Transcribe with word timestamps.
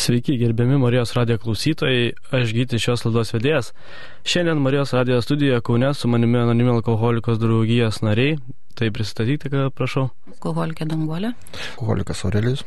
Sveiki, 0.00 0.38
gerbiami 0.38 0.78
Marijos 0.80 1.10
radijo 1.12 1.36
klausytojai, 1.38 2.12
aš 2.32 2.54
gyti 2.56 2.78
šios 2.80 3.02
laidos 3.04 3.34
vedėjas. 3.34 3.66
Šiandien 4.24 4.62
Marijos 4.64 4.94
radijo 4.96 5.18
studijoje 5.20 5.60
Kaune 5.66 5.90
su 5.94 6.08
manimi 6.08 6.38
anonimi 6.40 6.72
alkoholikos 6.72 7.36
draugijos 7.42 7.98
nariai. 8.00 8.38
Tai 8.80 8.88
pristatyti, 8.96 9.50
ką 9.52 9.66
prašau. 9.76 10.06
Alkoholikė 10.32 10.88
Danguolė. 10.88 11.34
Alkoholikas 11.74 12.24
Aurelijus. 12.24 12.64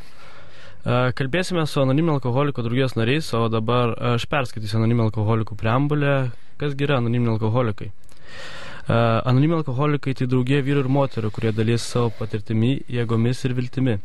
Kalbėsime 1.18 1.66
su 1.66 1.82
anonimi 1.82 2.14
alkoholiko 2.14 2.62
draugijos 2.62 2.94
nariais, 3.00 3.32
o 3.34 3.48
dabar 3.50 3.96
aš 4.14 4.28
perskaitysiu 4.30 4.78
anonimi 4.78 5.08
alkoholikų 5.08 5.58
preambulę, 5.58 6.16
kas 6.62 6.78
yra 6.78 7.02
anonimi 7.02 7.34
alkoholikai. 7.34 7.90
Anonimi 8.86 9.58
alkoholikai 9.58 10.14
tai 10.14 10.30
draugė 10.30 10.62
vyrų 10.62 10.86
ir 10.86 10.96
moterų, 11.02 11.34
kurie 11.34 11.50
dalys 11.56 11.82
savo 11.96 12.14
patirtimi, 12.14 12.76
jėgomis 12.86 13.42
ir 13.48 13.58
viltimi 13.58 13.98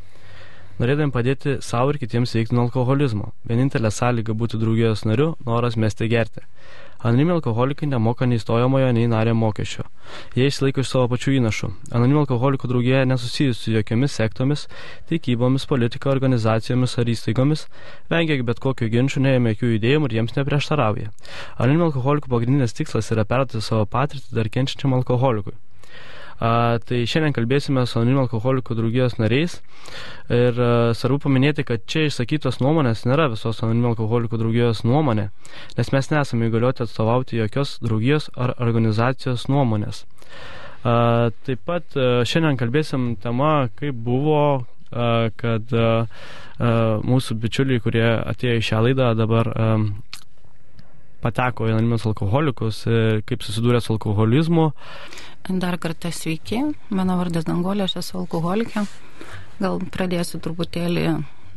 norėdami 0.79 1.13
padėti 1.15 1.57
savo 1.65 1.93
ir 1.93 1.99
kitiems 2.01 2.33
veikti 2.35 2.55
nuo 2.55 2.67
alkoholizmo. 2.67 3.33
Vienintelė 3.49 3.91
sąlyga 3.91 4.35
būti 4.41 4.59
draugijos 4.61 5.05
nariu- 5.05 5.35
noras 5.49 5.75
mesti 5.75 6.07
gerti. 6.07 6.41
Anonimi 6.99 7.31
alkoholikai 7.31 7.87
nemoka 7.87 8.25
nei 8.25 8.39
stojamojo, 8.39 8.91
nei 8.91 9.07
nario 9.07 9.33
mokesčio. 9.33 9.85
Jie 10.35 10.49
išsilaiko 10.49 10.83
iš 10.83 10.89
savo 10.89 11.07
pačių 11.07 11.35
įnašų. 11.37 11.69
Anonimi 11.95 12.19
alkoholikų 12.25 12.67
draugija 12.67 13.05
nesusijusi 13.07 13.59
su 13.61 13.71
jokiamis 13.71 14.17
sektomis, 14.19 14.65
teikybomis, 15.07 15.65
politika, 15.65 16.09
organizacijomis 16.11 16.97
ar 16.99 17.05
įstaigomis, 17.05 17.67
vengia 18.11 18.43
bet 18.43 18.59
kokių 18.59 18.91
ginčių, 18.91 19.23
neėmė 19.23 19.55
jokių 19.55 19.71
judėjimų 19.77 20.11
ir 20.11 20.17
jiems 20.19 20.35
neprieštarauja. 20.35 21.07
Anonimi 21.55 21.87
alkoholikų 21.87 22.27
pagrindinis 22.35 22.75
tikslas 22.75 23.11
yra 23.15 23.23
perduoti 23.23 23.63
savo 23.63 23.85
patirtį 23.85 24.35
dar 24.35 24.51
kenčiančiam 24.51 24.99
alkoholikui. 24.99 25.55
A, 26.39 26.79
tai 26.87 27.01
šiandien 27.03 27.33
kalbėsime 27.35 27.81
su 27.83 27.97
anonimų 27.99 28.21
alkoholikų 28.23 28.77
draugijos 28.77 29.17
nariais 29.19 29.57
ir 30.31 30.55
a, 30.55 30.69
svarbu 30.95 31.25
paminėti, 31.25 31.65
kad 31.67 31.83
čia 31.83 32.05
išsakytos 32.07 32.61
nuomonės 32.63 33.03
nėra 33.09 33.27
visos 33.33 33.59
anonimų 33.59 33.91
alkoholikų 33.91 34.39
draugijos 34.39 34.85
nuomonė, 34.87 35.29
nes 35.75 35.91
mes 35.91 36.11
nesame 36.13 36.47
įgalioti 36.47 36.85
atstovauti 36.85 37.41
jokios 37.41 37.75
draugijos 37.83 38.29
ar 38.39 38.55
organizacijos 38.55 39.49
nuomonės. 39.51 40.05
A, 40.87 41.29
taip 41.43 41.65
pat 41.67 41.99
a, 41.99 42.21
šiandien 42.23 42.59
kalbėsim 42.61 43.11
tema, 43.19 43.67
kaip 43.75 43.99
buvo 44.07 44.43
a, 44.55 45.27
kad 45.35 45.75
a, 45.75 45.89
a, 46.07 46.71
mūsų 47.03 47.35
bičiuliai, 47.43 47.83
kurie 47.83 48.07
atėjo 48.15 48.61
į 48.61 48.67
šią 48.71 48.85
laidą, 48.87 49.11
dabar 49.19 49.51
a, 49.51 49.73
pateko 51.23 51.67
į 51.67 51.73
anoniminius 51.75 52.07
alkoholikus, 52.09 52.83
kaip 53.29 53.45
susidūrė 53.45 53.81
su 53.83 53.95
alkoholizmu. 53.95 54.69
Dar 55.49 55.79
kartą 55.81 56.11
sveiki, 56.13 56.61
mano 56.93 57.17
vardas 57.19 57.47
Dangolė, 57.47 57.87
aš 57.87 57.99
esu 58.03 58.19
alkoholikė. 58.21 58.85
Gal 59.59 59.81
pradėsiu 59.91 60.39
truputėlį 60.43 61.05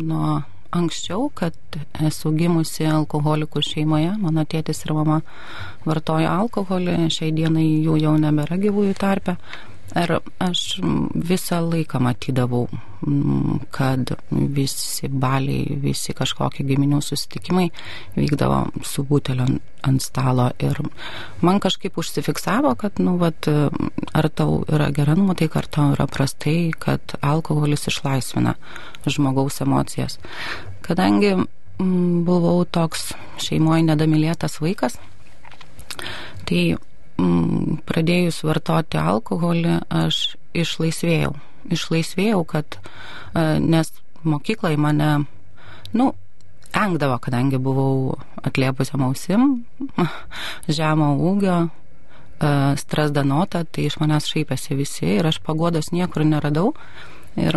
nuo 0.02 0.40
anksčiau, 0.72 1.28
kad 1.36 1.56
esu 2.00 2.32
gimusi 2.36 2.86
alkoholikų 2.88 3.62
šeimoje. 3.66 4.14
Mano 4.22 4.44
tėtis 4.48 4.82
ir 4.86 4.94
mama 4.96 5.20
vartojo 5.84 6.30
alkoholį, 6.30 6.96
šiai 7.12 7.34
dienai 7.36 7.66
jų 7.84 7.98
jau 8.00 8.14
nebėra 8.20 8.58
gyvųjų 8.62 8.96
tarpe. 8.98 9.36
Ir 9.92 10.12
aš 10.40 10.60
visą 11.28 11.58
laiką 11.66 12.00
matydavau, 12.00 12.64
kad 13.74 14.12
visi 14.30 15.08
baliai, 15.08 15.76
visi 15.82 16.14
kažkokie 16.16 16.64
giminių 16.64 17.00
susitikimai 17.04 17.66
vykdavo 18.16 18.62
su 18.88 19.04
butelio 19.04 19.48
ant 19.84 20.04
stalo. 20.04 20.48
Ir 20.62 20.80
man 21.44 21.60
kažkaip 21.60 21.98
užsifiksavo, 21.98 22.74
kad, 22.80 23.02
nu, 23.04 23.18
vat, 23.20 23.48
ar 24.16 24.28
tau 24.32 24.62
yra 24.70 24.88
gera 24.96 25.16
nuotaika, 25.18 25.60
ar 25.60 25.68
tau 25.68 25.90
yra 25.96 26.06
prastai, 26.08 26.70
kad 26.78 27.16
alkoholis 27.20 27.88
išlaisvina 27.90 28.54
žmogaus 29.04 29.60
emocijas. 29.60 30.16
Kadangi 30.86 31.34
buvau 32.24 32.64
toks 32.64 33.10
šeimoje 33.42 33.84
nedamylėtas 33.90 34.60
vaikas, 34.62 34.96
tai 36.48 36.64
mm, 36.72 36.91
pradėjus 37.88 38.42
vartoti 38.46 39.00
alkoholį, 39.00 39.78
aš 39.88 40.36
išlaisvėjau. 40.56 41.34
Išlaisvėjau, 41.72 42.42
kad, 42.48 42.78
e, 42.78 43.44
nes 43.62 43.92
mokyklai 44.26 44.74
mane, 44.80 45.12
nu, 45.94 46.12
engdavo, 46.72 47.18
kadangi 47.22 47.60
buvau 47.62 48.18
atliepusiam 48.42 49.04
ausim, 49.06 49.64
žemo 50.78 51.12
ūgio, 51.30 51.58
e, 51.68 52.52
strasdanota, 52.80 53.64
tai 53.64 53.88
iš 53.88 53.98
manęs 54.02 54.30
šaipėsi 54.32 54.78
visi 54.78 55.08
ir 55.18 55.30
aš 55.30 55.42
pagodos 55.44 55.92
niekur 55.94 56.26
neradau. 56.26 56.72
Ir 57.40 57.56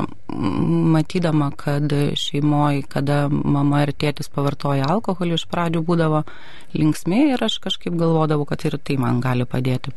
matydama, 0.96 1.50
kad 1.52 1.92
šeimoje, 2.16 2.86
kada 2.88 3.26
mama 3.30 3.82
ir 3.84 3.92
tėtis 3.92 4.30
pavartoja 4.32 4.88
alkoholį, 4.88 5.36
iš 5.36 5.44
pradžių 5.52 5.82
būdavo 5.84 6.22
linksmi 6.76 7.34
ir 7.34 7.44
aš 7.44 7.58
kažkaip 7.66 7.98
galvodavau, 8.00 8.48
kad 8.48 8.64
ir 8.64 8.78
tai 8.80 8.96
man 9.02 9.20
gali 9.24 9.44
padėti. 9.44 9.92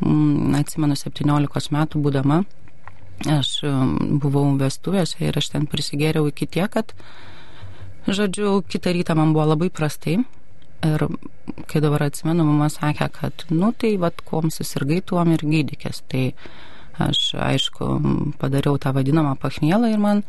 Mm, 0.00 0.56
atsimenu, 0.58 0.96
17 0.96 1.74
metų 1.76 2.00
būdama, 2.02 2.40
aš 3.28 3.52
mm, 3.68 4.16
buvau 4.22 4.46
vestuvėse 4.58 5.20
ir 5.20 5.36
aš 5.38 5.52
ten 5.52 5.68
prisigėriau 5.68 6.32
iki 6.32 6.48
tiek, 6.48 6.72
kad, 6.72 6.96
žodžiu, 8.08 8.62
kitą 8.64 8.96
rytą 8.96 9.18
man 9.18 9.36
buvo 9.36 9.50
labai 9.52 9.68
prastai. 9.70 10.22
Ir 10.82 11.04
kai 11.70 11.78
dabar 11.84 12.08
atsimenu, 12.08 12.42
mama 12.48 12.66
sakė, 12.72 13.06
kad, 13.14 13.44
nu 13.52 13.70
tai, 13.78 13.92
vad, 14.02 14.24
kuom 14.26 14.48
susirgai, 14.50 14.98
tuom 15.06 15.36
ir 15.36 15.44
gydykės. 15.46 16.00
Tai 16.10 16.24
Aš, 17.00 17.32
aišku, 17.40 17.86
padariau 18.40 18.76
tą 18.76 18.92
vadinamą 18.92 19.36
pachmielą 19.40 19.88
ir 19.92 20.00
man, 20.00 20.22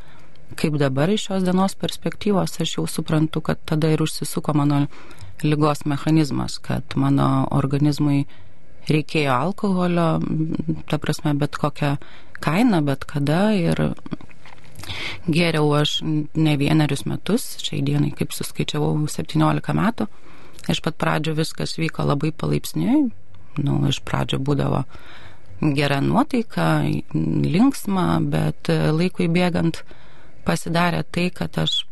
kaip 0.55 0.77
dabar 0.79 1.11
iš 1.11 1.27
šios 1.27 1.43
dienos 1.43 1.75
perspektyvos, 1.75 2.55
aš 2.63 2.77
jau 2.77 2.85
suprantu, 2.87 3.41
kad 3.43 3.59
tada 3.67 3.91
ir 3.91 4.03
užsisuko 4.03 4.55
mano 4.55 4.85
lygos 5.43 5.83
mechanizmas, 5.85 6.59
kad 6.63 6.95
mano 6.95 7.47
organizmui 7.51 8.23
reikėjo 8.87 9.33
alkoholio, 9.33 10.07
ta 10.87 10.99
prasme, 10.99 11.33
bet 11.39 11.57
kokią 11.59 11.97
kainą, 12.43 12.83
bet 12.85 13.05
kada 13.07 13.51
ir 13.55 13.79
geriau 15.27 15.69
aš 15.79 15.99
ne 16.03 16.55
vienerius 16.59 17.05
metus, 17.07 17.55
šiai 17.63 17.81
dienai, 17.85 18.11
kaip 18.15 18.35
suskaičiavau, 18.35 18.95
17 19.07 19.75
metų. 19.79 20.07
Iš 20.71 20.79
pat 20.83 20.95
pradžio 20.99 21.35
viskas 21.35 21.75
vyko 21.79 22.05
labai 22.07 22.31
palaipsniui. 22.31 23.09
Nu, 23.63 23.79
iš 23.87 23.99
pradžio 24.07 24.39
būdavo 24.39 24.83
gera 25.71 26.01
nuotaika, 26.03 26.83
linksma, 27.13 28.07
bet 28.33 28.69
laikui 28.69 29.29
bėgant 29.31 29.83
pasidarė 30.47 31.03
tai, 31.11 31.29
kad 31.35 31.57
aš 31.61 31.83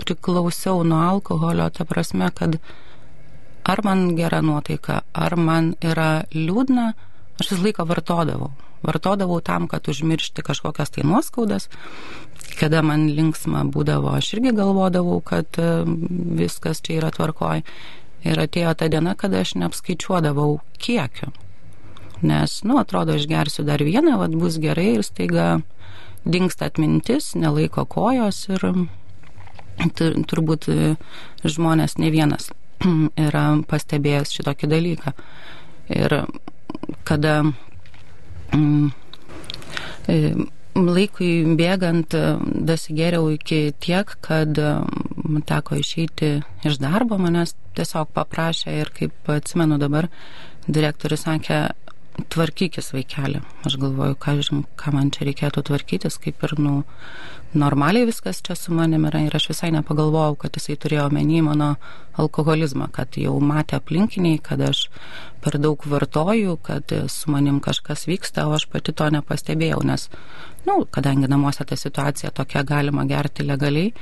priklausiau 0.00 0.82
nuo 0.86 1.00
alkoholio, 1.04 1.68
ta 1.70 1.84
prasme, 1.88 2.30
kad 2.34 2.58
ar 3.64 3.80
man 3.84 4.14
gera 4.16 4.40
nuotaika, 4.42 5.02
ar 5.12 5.36
man 5.36 5.74
yra 5.84 6.24
liūdna, 6.34 6.92
aš 7.40 7.52
visą 7.52 7.66
laiką 7.68 7.86
vartodavau. 7.88 8.52
Vartodavau 8.84 9.40
tam, 9.40 9.68
kad 9.68 9.88
užmiršti 9.88 10.44
kažkokias 10.44 10.92
tai 10.92 11.06
nuoskaudas. 11.08 11.70
Kada 12.58 12.82
man 12.84 13.06
linksma 13.16 13.62
būdavo, 13.72 14.12
aš 14.18 14.34
irgi 14.36 14.52
galvodavau, 14.56 15.22
kad 15.24 15.56
e, 15.56 15.70
viskas 16.36 16.82
čia 16.84 16.98
yra 16.98 17.08
tvarkoj. 17.14 17.64
Ir 18.28 18.42
atėjo 18.44 18.74
ta 18.76 18.90
diena, 18.92 19.16
kada 19.16 19.40
aš 19.40 19.54
neapskaičiuodavau 19.60 20.58
kiekio 20.76 21.32
nes, 22.24 22.58
nu, 22.64 22.78
atrodo, 22.80 23.16
išgersiu 23.18 23.64
dar 23.68 23.82
vieną, 23.84 24.16
vad 24.20 24.34
bus 24.40 24.58
gerai 24.62 24.94
ir 24.96 25.04
staiga 25.06 25.58
dinksta 26.24 26.70
atmintis, 26.70 27.34
nelaiko 27.36 27.84
kojos 27.84 28.46
ir 28.48 28.64
tur, 29.96 30.16
turbūt 30.30 30.68
e, 30.72 30.94
žmonės 31.44 31.98
ne 32.00 32.10
vienas 32.14 32.50
yra 33.26 33.44
pastebėjęs 33.68 34.34
šitokį 34.38 34.70
dalyką. 34.72 35.14
Ir 35.92 36.16
kada 37.04 37.34
mm, 38.54 38.88
e, 40.08 40.18
laikui 40.74 41.32
bėgant 41.58 42.16
e, 42.16 42.24
dasigėriau 42.72 43.34
iki 43.36 43.60
tiek, 43.84 44.16
kad 44.24 44.58
teko 45.48 45.78
išeiti 45.80 46.38
iš 46.64 46.80
darbo, 46.80 47.18
manęs 47.20 47.54
tiesiog 47.76 48.10
paprašė 48.16 48.80
ir 48.80 48.90
kaip 48.96 49.30
atsimenu 49.34 49.78
dabar, 49.80 50.08
direktorius 50.64 51.26
sakė, 51.26 51.66
tvarkykis 52.30 52.92
vaikeli. 52.94 53.40
Aš 53.66 53.76
galvoju, 53.82 54.16
ką, 54.20 54.36
ką 54.78 54.92
man 54.94 55.10
čia 55.14 55.26
reikėtų 55.28 55.64
tvarkytis, 55.66 56.18
kaip 56.22 56.42
ir, 56.46 56.54
nu, 56.62 56.74
normaliai 57.58 58.06
viskas 58.06 58.40
čia 58.44 58.56
su 58.58 58.74
manim 58.74 59.06
yra 59.08 59.24
ir 59.26 59.34
aš 59.34 59.48
visai 59.50 59.70
nepagalvojau, 59.74 60.36
kad 60.44 60.54
jisai 60.58 60.76
turėjo 60.80 61.08
menį 61.14 61.42
mano 61.48 61.74
alkoholizmą, 62.20 62.88
kad 62.94 63.18
jau 63.18 63.34
matė 63.42 63.78
aplinkiniai, 63.80 64.38
kad 64.42 64.62
aš 64.62 64.86
per 65.44 65.58
daug 65.62 65.82
vartoju, 65.90 66.56
kad 66.62 66.94
su 67.10 67.34
manim 67.34 67.60
kažkas 67.64 68.06
vyksta, 68.10 68.46
o 68.48 68.54
aš 68.58 68.68
pati 68.70 68.94
to 68.94 69.10
nepastebėjau, 69.18 69.82
nes, 69.86 70.08
nu, 70.68 70.82
kadangi 70.86 71.30
namuose 71.30 71.66
ta 71.66 71.78
situacija 71.78 72.30
tokia 72.34 72.62
galima 72.66 73.06
gerti 73.10 73.46
legaliai, 73.46 73.94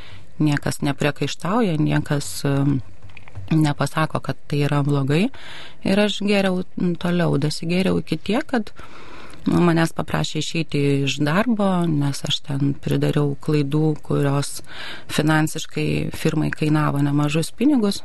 niekas 0.43 0.83
nepriekaištauja, 0.85 1.77
niekas 1.81 2.35
nepasako, 3.51 4.21
kad 4.21 4.37
tai 4.49 4.65
yra 4.67 4.83
blogai. 4.87 5.29
Ir 5.85 6.01
aš 6.01 6.21
geriau 6.27 6.63
toliau, 7.03 7.39
dasigėriau 7.41 8.01
iki 8.01 8.19
tiek, 8.19 8.47
kad 8.49 8.73
manęs 9.47 9.93
paprašė 9.97 10.41
išeiti 10.43 10.83
iš 11.09 11.19
darbo, 11.27 11.69
nes 11.91 12.23
aš 12.29 12.41
ten 12.47 12.75
pridariau 12.79 13.35
klaidų, 13.43 13.97
kurios 14.07 14.61
finansiškai 15.13 16.15
firmai 16.15 16.51
kainavo 16.55 17.03
nemažus 17.03 17.53
pinigus. 17.57 18.03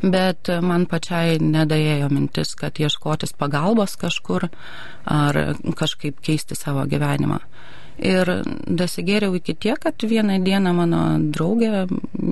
Bet 0.00 0.48
man 0.64 0.86
pačiai 0.88 1.36
nedaėjo 1.42 2.08
mintis, 2.12 2.54
kad 2.56 2.78
ieškotis 2.80 3.34
pagalbos 3.36 3.98
kažkur 4.00 4.48
ar 5.04 5.40
kažkaip 5.76 6.22
keisti 6.24 6.56
savo 6.56 6.86
gyvenimą. 6.88 7.42
Ir 8.00 8.30
dasigėriau 8.64 9.34
iki 9.36 9.52
tiek, 9.60 9.76
kad 9.76 10.00
vieną 10.00 10.38
dieną 10.40 10.72
mano 10.72 11.02
draugė 11.20 11.84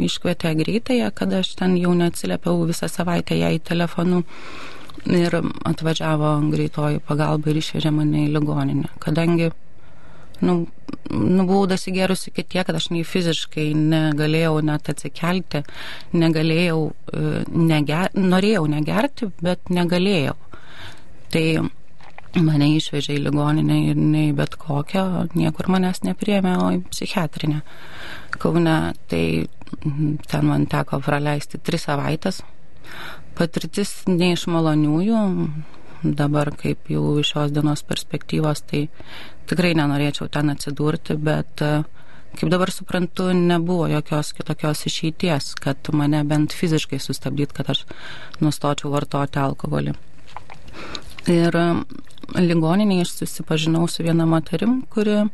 iškvietė 0.08 0.54
greitąją, 0.58 1.12
kad 1.14 1.32
aš 1.40 1.54
ten 1.60 1.76
jau 1.80 1.94
neatsiliepiau 1.96 2.66
visą 2.68 2.88
savaitę 2.90 3.38
jai 3.38 3.58
telefonu 3.58 4.24
ir 5.06 5.38
atvažiavo 5.68 6.34
greitoji 6.52 7.00
pagalba 7.06 7.50
ir 7.50 7.60
išvežė 7.62 7.92
mane 7.94 8.26
į 8.26 8.34
ligoninę. 8.34 8.90
Kadangi 9.02 9.50
nu, 10.40 10.54
nu, 11.10 11.44
buvau 11.44 11.66
dasigėrusi 11.70 12.30
iki 12.30 12.44
tiek, 12.44 12.66
kad 12.66 12.76
aš 12.78 12.90
nei 12.94 13.06
fiziškai 13.06 13.70
negalėjau 13.78 14.60
net 14.66 14.90
atsikelti, 14.92 15.64
negalėjau, 16.14 16.82
e, 17.12 17.42
neger, 17.48 18.12
norėjau 18.14 18.66
negerti, 18.70 19.30
bet 19.42 19.72
negalėjau. 19.72 20.36
Tai 21.32 21.46
mane 22.44 22.68
išvežė 22.76 23.16
į 23.16 23.24
ligoninę 23.26 23.78
ir 23.90 23.98
nei 23.98 24.32
bet 24.36 24.56
kokią, 24.60 25.28
niekur 25.34 25.70
manęs 25.72 26.04
nepriemė, 26.06 26.56
o 26.62 26.70
į 26.76 26.82
psichiatrinę. 26.92 27.62
Kaune, 28.38 28.78
tai 29.10 29.48
ten 30.30 30.46
man 30.48 30.66
teko 30.70 31.00
praleisti 31.04 31.60
tris 31.62 31.86
savaitės. 31.88 32.42
Patirtis 33.38 33.92
ne 34.08 34.32
iš 34.34 34.46
maloniųjų, 34.50 35.20
dabar 36.02 36.50
kaip 36.56 36.90
jau 36.92 37.18
iš 37.20 37.34
šios 37.34 37.54
dienos 37.54 37.84
perspektyvos, 37.86 38.64
tai 38.70 38.86
tikrai 39.50 39.74
nenorėčiau 39.78 40.28
ten 40.32 40.50
atsidurti, 40.54 41.16
bet 41.18 41.62
kaip 42.38 42.50
dabar 42.52 42.72
suprantu, 42.72 43.30
nebuvo 43.34 43.88
jokios 43.90 44.32
kitokios 44.36 44.84
išeities, 44.90 45.54
kad 45.60 45.90
mane 45.92 46.22
bent 46.28 46.54
fiziškai 46.54 47.00
sustabdyt, 47.02 47.54
kad 47.56 47.70
aš 47.72 47.84
nustočiau 48.44 48.92
vartoti 48.94 49.40
alkoholį. 49.42 49.96
Ir 51.28 51.56
ligoninėje 52.36 53.06
aš 53.06 53.14
susipažinau 53.22 53.88
su 53.88 54.04
viena 54.06 54.26
moterim, 54.28 54.82
kuri 54.92 55.24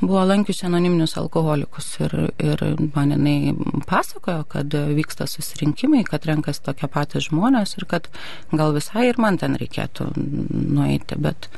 buvo 0.00 0.24
lankiusi 0.26 0.66
anoniminius 0.66 1.16
alkoholikus 1.20 1.88
ir, 2.00 2.14
ir 2.42 2.64
man 2.94 3.14
jinai 3.14 3.54
pasakojo, 3.88 4.44
kad 4.48 4.74
vyksta 4.96 5.26
susirinkimai, 5.30 6.04
kad 6.08 6.26
renkas 6.28 6.60
tokie 6.64 6.88
patys 6.90 7.28
žmonės 7.28 7.76
ir 7.78 7.86
kad 7.90 8.10
gal 8.52 8.74
visai 8.76 9.08
ir 9.10 9.20
man 9.22 9.38
ten 9.40 9.56
reikėtų 9.60 10.10
nueiti, 10.16 11.18
bet 11.20 11.48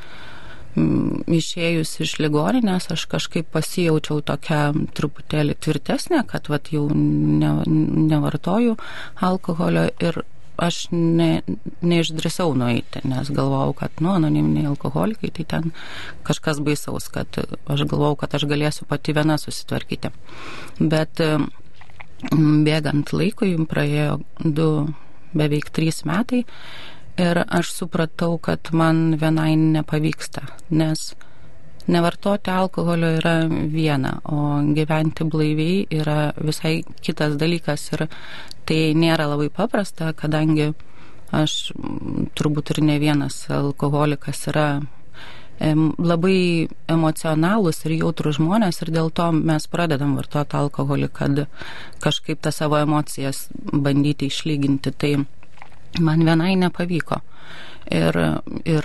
m, 0.76 1.24
išėjus 1.38 1.96
iš 2.04 2.16
ligoninės 2.22 2.90
aš 2.94 3.06
kažkaip 3.16 3.50
pasijaučiau 3.56 4.22
tokia 4.26 4.70
truputėlį 4.98 5.58
tvirtesnė, 5.64 6.22
kad 6.28 6.50
vat 6.52 6.72
jau 6.74 6.86
ne, 6.92 7.52
nevartoju 7.66 8.76
alkoholio 9.30 9.88
ir 10.00 10.24
aš 10.62 10.86
ne, 10.92 11.42
neišdrįsau 11.84 12.54
nueiti, 12.58 13.02
nes 13.08 13.30
galvojau, 13.34 13.74
kad, 13.82 14.00
nu, 14.04 14.12
anoniminiai 14.16 14.70
alkoholikai, 14.70 15.30
tai 15.36 15.46
ten 15.52 15.70
kažkas 16.26 16.60
baisaus, 16.64 17.08
kad 17.12 17.38
aš 17.40 17.86
galvojau, 17.88 18.16
kad 18.22 18.36
aš 18.38 18.46
galėsiu 18.50 18.88
pati 18.88 19.14
viena 19.16 19.38
susitvarkyti. 19.40 20.12
Bet 20.80 21.22
bėgant 22.66 23.12
laikui, 23.12 23.54
praėjo 23.68 24.20
du, 24.40 24.70
beveik 25.36 25.70
trys 25.74 26.04
metai 26.08 26.44
ir 27.20 27.42
aš 27.44 27.72
supratau, 27.72 28.36
kad 28.38 28.72
man 28.72 29.16
vienai 29.20 29.54
nepavyksta, 29.56 30.46
nes 30.70 31.12
nevartoti 31.86 32.50
alkoholio 32.50 33.12
yra 33.20 33.36
viena, 33.72 34.16
o 34.24 34.58
gyventi 34.74 35.24
blaiviai 35.24 35.86
yra 36.00 36.32
visai 36.38 36.80
kitas 37.02 37.36
dalykas 37.40 37.86
ir 37.94 38.06
tai 38.66 38.80
nėra 38.98 39.28
labai 39.30 39.48
paprasta, 39.54 40.12
kadangi 40.12 40.72
aš 41.34 41.72
turbūt 42.38 42.74
ir 42.74 42.82
ne 42.86 42.98
vienas 43.02 43.44
alkoholikas 43.50 44.46
yra 44.50 44.68
labai 45.58 46.68
emocionalūs 46.92 47.84
ir 47.86 47.96
jautrus 47.96 48.36
žmonės 48.36 48.82
ir 48.82 48.90
dėl 48.92 49.08
to 49.10 49.30
mes 49.32 49.66
pradedam 49.66 50.16
vartoti 50.16 50.56
alkoholį, 50.56 51.08
kad 51.08 51.46
kažkaip 52.00 52.42
tą 52.42 52.52
savo 52.52 52.76
emocijas 52.76 53.48
bandyti 53.72 54.28
išlyginti. 54.28 54.92
Tai 54.92 55.12
man 56.00 56.24
vienai 56.24 56.56
nepavyko. 56.60 57.22
Ir, 57.90 58.16
ir 58.66 58.84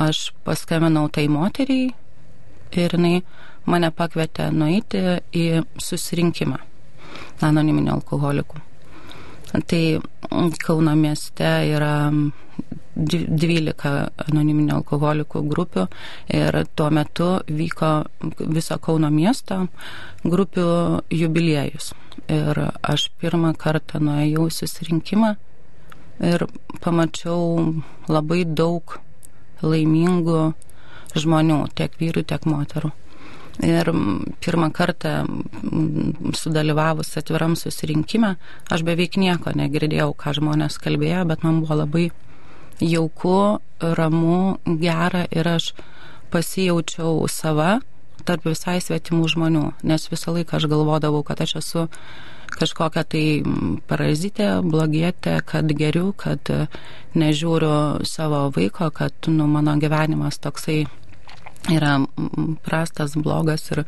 aš 0.00 0.32
paskambinau 0.44 1.08
tai 1.12 1.28
moteriai 1.28 1.92
ir 2.76 2.96
jinai 2.96 3.22
mane 3.66 3.90
pakvietė 3.94 4.50
nueiti 4.54 5.02
į 5.32 5.62
susirinkimą 5.80 6.58
anoniminių 7.42 7.92
alkoholikų. 7.98 8.62
Tai 9.52 9.82
Kauno 10.64 10.94
mieste 10.96 11.48
yra 11.68 12.10
12 12.96 13.90
anoniminių 14.26 14.74
alkoholikų 14.78 15.42
grupių 15.48 15.86
ir 16.32 16.58
tuo 16.76 16.88
metu 16.92 17.28
vyko 17.48 17.92
viso 18.52 18.78
Kauno 18.80 19.10
miesto 19.12 19.66
grupių 20.24 20.66
jubiliejus. 21.12 21.92
Ir 22.32 22.58
aš 22.82 23.08
pirmą 23.20 23.52
kartą 23.58 24.00
nuėjau 24.00 24.48
į 24.48 24.56
susirinkimą 24.56 25.32
ir 26.32 26.46
pamačiau 26.84 27.82
labai 28.08 28.44
daug 28.44 28.98
laimingų 29.62 30.42
žmonių, 31.18 31.60
tiek 31.76 31.94
vyrų, 32.00 32.24
tiek 32.28 32.46
moterų. 32.48 32.92
Ir 33.60 33.90
pirmą 34.40 34.70
kartą 34.72 35.26
sudalyvavus 36.34 37.12
atviram 37.20 37.52
susirinkime, 37.58 38.36
aš 38.72 38.84
beveik 38.86 39.18
nieko 39.20 39.52
negirdėjau, 39.52 40.14
ką 40.16 40.32
žmonės 40.40 40.80
kalbėjo, 40.80 41.26
bet 41.28 41.44
man 41.44 41.60
buvo 41.60 41.76
labai 41.82 42.06
jauku, 42.80 43.60
ramu, 43.78 44.58
gera 44.64 45.26
ir 45.30 45.52
aš 45.52 45.72
pasijaučiau 46.32 47.28
sava 47.28 47.80
tarp 48.24 48.46
visai 48.46 48.78
svetimų 48.80 49.28
žmonių, 49.34 49.64
nes 49.84 50.08
visą 50.08 50.32
laiką 50.32 50.56
aš 50.56 50.68
galvodavau, 50.70 51.22
kad 51.26 51.42
aš 51.44 51.56
esu 51.60 51.88
kažkokia 52.52 53.04
tai 53.08 53.24
parazitė, 53.88 54.48
blogietė, 54.64 55.38
kad 55.48 55.68
geriu, 55.76 56.12
kad 56.16 56.52
nežiūriu 57.18 58.06
savo 58.08 58.46
vaiko, 58.54 58.90
kad 58.94 59.28
nu, 59.28 59.48
mano 59.50 59.76
gyvenimas 59.80 60.38
toksai 60.42 60.84
yra 61.70 62.00
prastas, 62.64 63.14
blogas 63.14 63.70
ir 63.70 63.84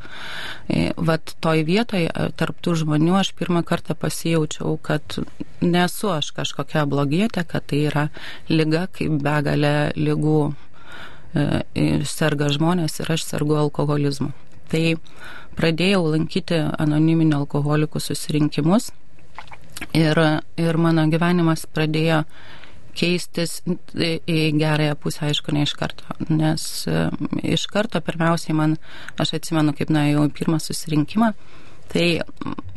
e, 0.69 0.93
vat 0.97 1.35
toj 1.43 1.65
vietoje 1.67 2.11
tarptų 2.39 2.77
žmonių 2.85 3.17
aš 3.19 3.33
pirmą 3.39 3.65
kartą 3.67 3.97
pasijaučiau, 3.99 4.77
kad 4.83 5.19
nesu 5.61 6.13
aš 6.15 6.31
kažkokia 6.37 6.85
blogietė, 6.87 7.43
kad 7.49 7.67
tai 7.67 7.85
yra 7.91 8.09
lyga 8.49 8.87
kaip 8.95 9.19
begalė 9.25 9.93
lygų 9.99 10.39
e, 11.35 11.63
serga 12.07 12.53
žmonės 12.55 13.01
ir 13.03 13.15
aš 13.17 13.27
sergu 13.27 13.59
alkoholizmu. 13.59 14.31
Tai 14.71 14.85
pradėjau 15.59 16.05
lankyti 16.15 16.61
anoniminių 16.79 17.43
alkoholikų 17.43 18.01
susirinkimus 18.03 18.93
ir, 19.95 20.21
ir 20.57 20.79
mano 20.79 21.07
gyvenimas 21.11 21.67
pradėjo 21.75 22.23
keistis 22.97 23.59
į 23.95 24.39
gerąją 24.59 24.95
pusę, 25.01 25.25
aišku, 25.29 25.55
ne 25.55 25.65
iš 25.67 25.75
karto. 25.79 26.17
Nes 26.31 26.65
e, 26.91 27.09
iš 27.55 27.67
karto 27.73 28.01
pirmiausiai 28.05 28.57
man, 28.57 28.79
aš 29.21 29.37
atsimenu, 29.39 29.75
kaip 29.77 29.93
nuėjau 29.95 30.29
į 30.29 30.33
pirmą 30.39 30.61
susirinkimą, 30.63 31.33
tai 31.93 32.07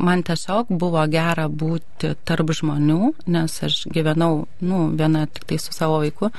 man 0.04 0.24
tiesiog 0.28 0.74
buvo 0.82 1.06
gera 1.12 1.48
būti 1.50 2.14
tarp 2.28 2.52
žmonių, 2.60 3.14
nes 3.34 3.58
aš 3.66 3.86
gyvenau, 3.94 4.46
nu, 4.62 4.84
viena 5.00 5.26
tik 5.32 5.48
tai 5.50 5.62
su 5.62 5.76
savo 5.76 6.02
vaiku. 6.04 6.32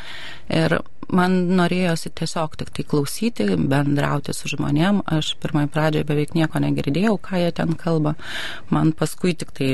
Ir 0.53 0.79
man 1.15 1.37
norėjosi 1.59 2.13
tiesiog 2.19 2.57
tik 2.61 2.73
tai 2.77 2.85
klausyti, 2.89 3.47
bendrauti 3.71 4.35
su 4.37 4.51
žmonėm. 4.53 5.03
Aš 5.19 5.35
pirmai 5.43 5.67
pradžioje 5.73 6.09
beveik 6.09 6.35
nieko 6.37 6.61
negirdėjau, 6.63 7.17
ką 7.23 7.43
jie 7.43 7.55
ten 7.57 7.75
kalba. 7.79 8.15
Man 8.75 8.93
paskui 8.97 9.35
tik 9.39 9.55
tai, 9.57 9.71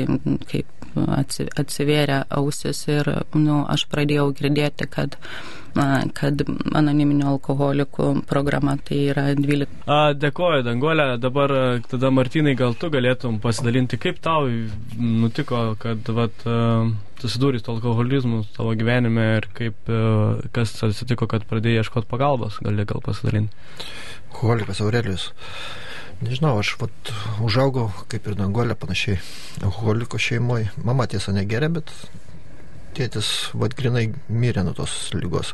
kaip 0.51 0.71
atsivėrė 0.95 2.23
ausis 2.39 2.85
ir 2.87 3.11
nu, 3.35 3.63
aš 3.67 3.87
pradėjau 3.91 4.29
girdėti, 4.37 4.87
kad 4.91 5.19
kad 6.15 6.41
anoniminių 6.75 7.27
alkoholikų 7.33 8.09
programa 8.29 8.77
tai 8.87 9.01
yra 9.11 9.25
12. 9.35 9.67
A, 9.91 10.13
dėkoju, 10.15 10.63
Dangolė. 10.65 11.07
Dabar 11.21 11.53
tada 11.91 12.11
Martinai, 12.15 12.55
gal 12.59 12.77
tu 12.79 12.89
galėtum 12.93 13.41
pasidalinti, 13.43 13.99
kaip 14.01 14.21
tau 14.23 14.47
nutiko, 14.95 15.75
kad 15.81 16.07
vat, 16.15 16.45
susidūrė 17.21 17.61
su 17.61 17.73
alkoholizmu 17.75 18.43
tavo 18.55 18.75
gyvenime 18.79 19.27
ir 19.39 19.49
kaip, 19.57 19.93
kas 20.55 20.75
atsitiko, 20.87 21.27
kad 21.31 21.47
pradėjai 21.49 21.83
ieškoti 21.83 22.11
pagalbos, 22.11 22.61
gali 22.63 22.87
gal 22.87 23.03
pasidalinti. 23.03 23.55
Alkoholikas 24.31 24.83
Aurelijus. 24.83 25.31
Nežinau, 26.23 26.53
aš 26.61 26.77
vat, 26.79 27.11
užaugau 27.43 27.89
kaip 28.11 28.27
ir 28.29 28.37
Dangolė 28.39 28.77
panašiai 28.79 29.19
alkoholiko 29.63 30.19
šeimoje. 30.21 30.69
Mama 30.87 31.07
tiesa 31.11 31.35
negeria, 31.35 31.67
bet 31.67 31.91
tėtis 32.95 33.31
vad 33.53 33.75
grinai 33.77 34.07
mirė 34.29 34.65
nuo 34.65 34.75
tos 34.77 34.95
lygos. 35.15 35.53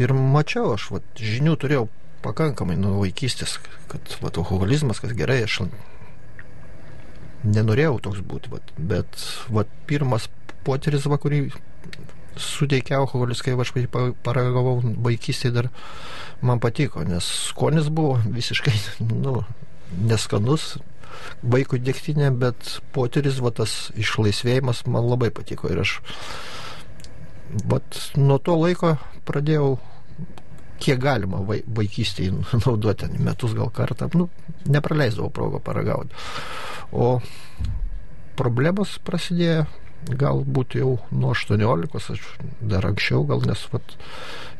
Ir 0.00 0.14
mačiau, 0.16 0.74
aš 0.76 0.90
vat, 0.94 1.06
žinių 1.16 1.56
turėjau 1.60 1.88
pakankamai 2.24 2.76
nuo 2.80 2.98
vaikystės, 3.00 3.58
kad 3.90 4.16
vat, 4.22 4.38
alkoholizmas, 4.40 5.00
kas 5.02 5.14
gerai, 5.16 5.42
aš 5.46 5.62
nenorėjau 7.44 7.98
toks 8.04 8.22
būti, 8.26 8.52
vat, 8.52 8.72
bet 8.76 9.24
vat, 9.52 9.70
pirmas 9.88 10.28
potyris, 10.66 11.08
va, 11.08 11.20
kurį 11.20 11.48
suteikė 12.40 12.96
alkoholis, 12.96 13.42
kai 13.44 13.56
aš 13.60 13.72
paragavau 14.24 14.78
vaikystėje 14.80 15.56
dar 15.56 15.70
man 16.44 16.60
patiko, 16.62 17.04
nes 17.04 17.26
skonis 17.50 17.90
buvo 17.92 18.18
visiškai 18.24 18.76
nu, 19.24 19.40
neskanus 19.98 20.76
vaikų 21.42 21.80
dėktinė, 21.84 22.30
bet 22.40 22.78
potyris, 22.94 23.40
va, 23.44 23.52
tas 23.54 23.90
išlaisvėjimas 23.98 24.84
man 24.90 25.08
labai 25.10 25.30
patiko 25.34 25.70
ir 25.72 25.82
aš 25.84 25.98
vat, 27.70 27.98
nuo 28.16 28.38
to 28.38 28.56
laiko 28.58 28.96
pradėjau 29.28 29.78
kiek 30.80 31.00
galima 31.00 31.42
vaikystėje 31.44 32.34
naudoti, 32.64 33.10
metus 33.20 33.54
gal 33.56 33.70
kartą, 33.74 34.08
nu, 34.16 34.30
nepraleisdavau 34.70 35.30
progą 35.34 35.60
paragauti. 35.64 36.16
O 36.92 37.18
problemos 38.38 38.96
prasidėjo 39.04 39.66
galbūt 40.20 40.78
jau 40.80 40.94
nuo 41.12 41.34
18, 41.36 42.14
aš 42.14 42.24
dar 42.64 42.86
anksčiau 42.88 43.26
gal, 43.28 43.44
nes 43.44 43.66
vat, 43.72 43.96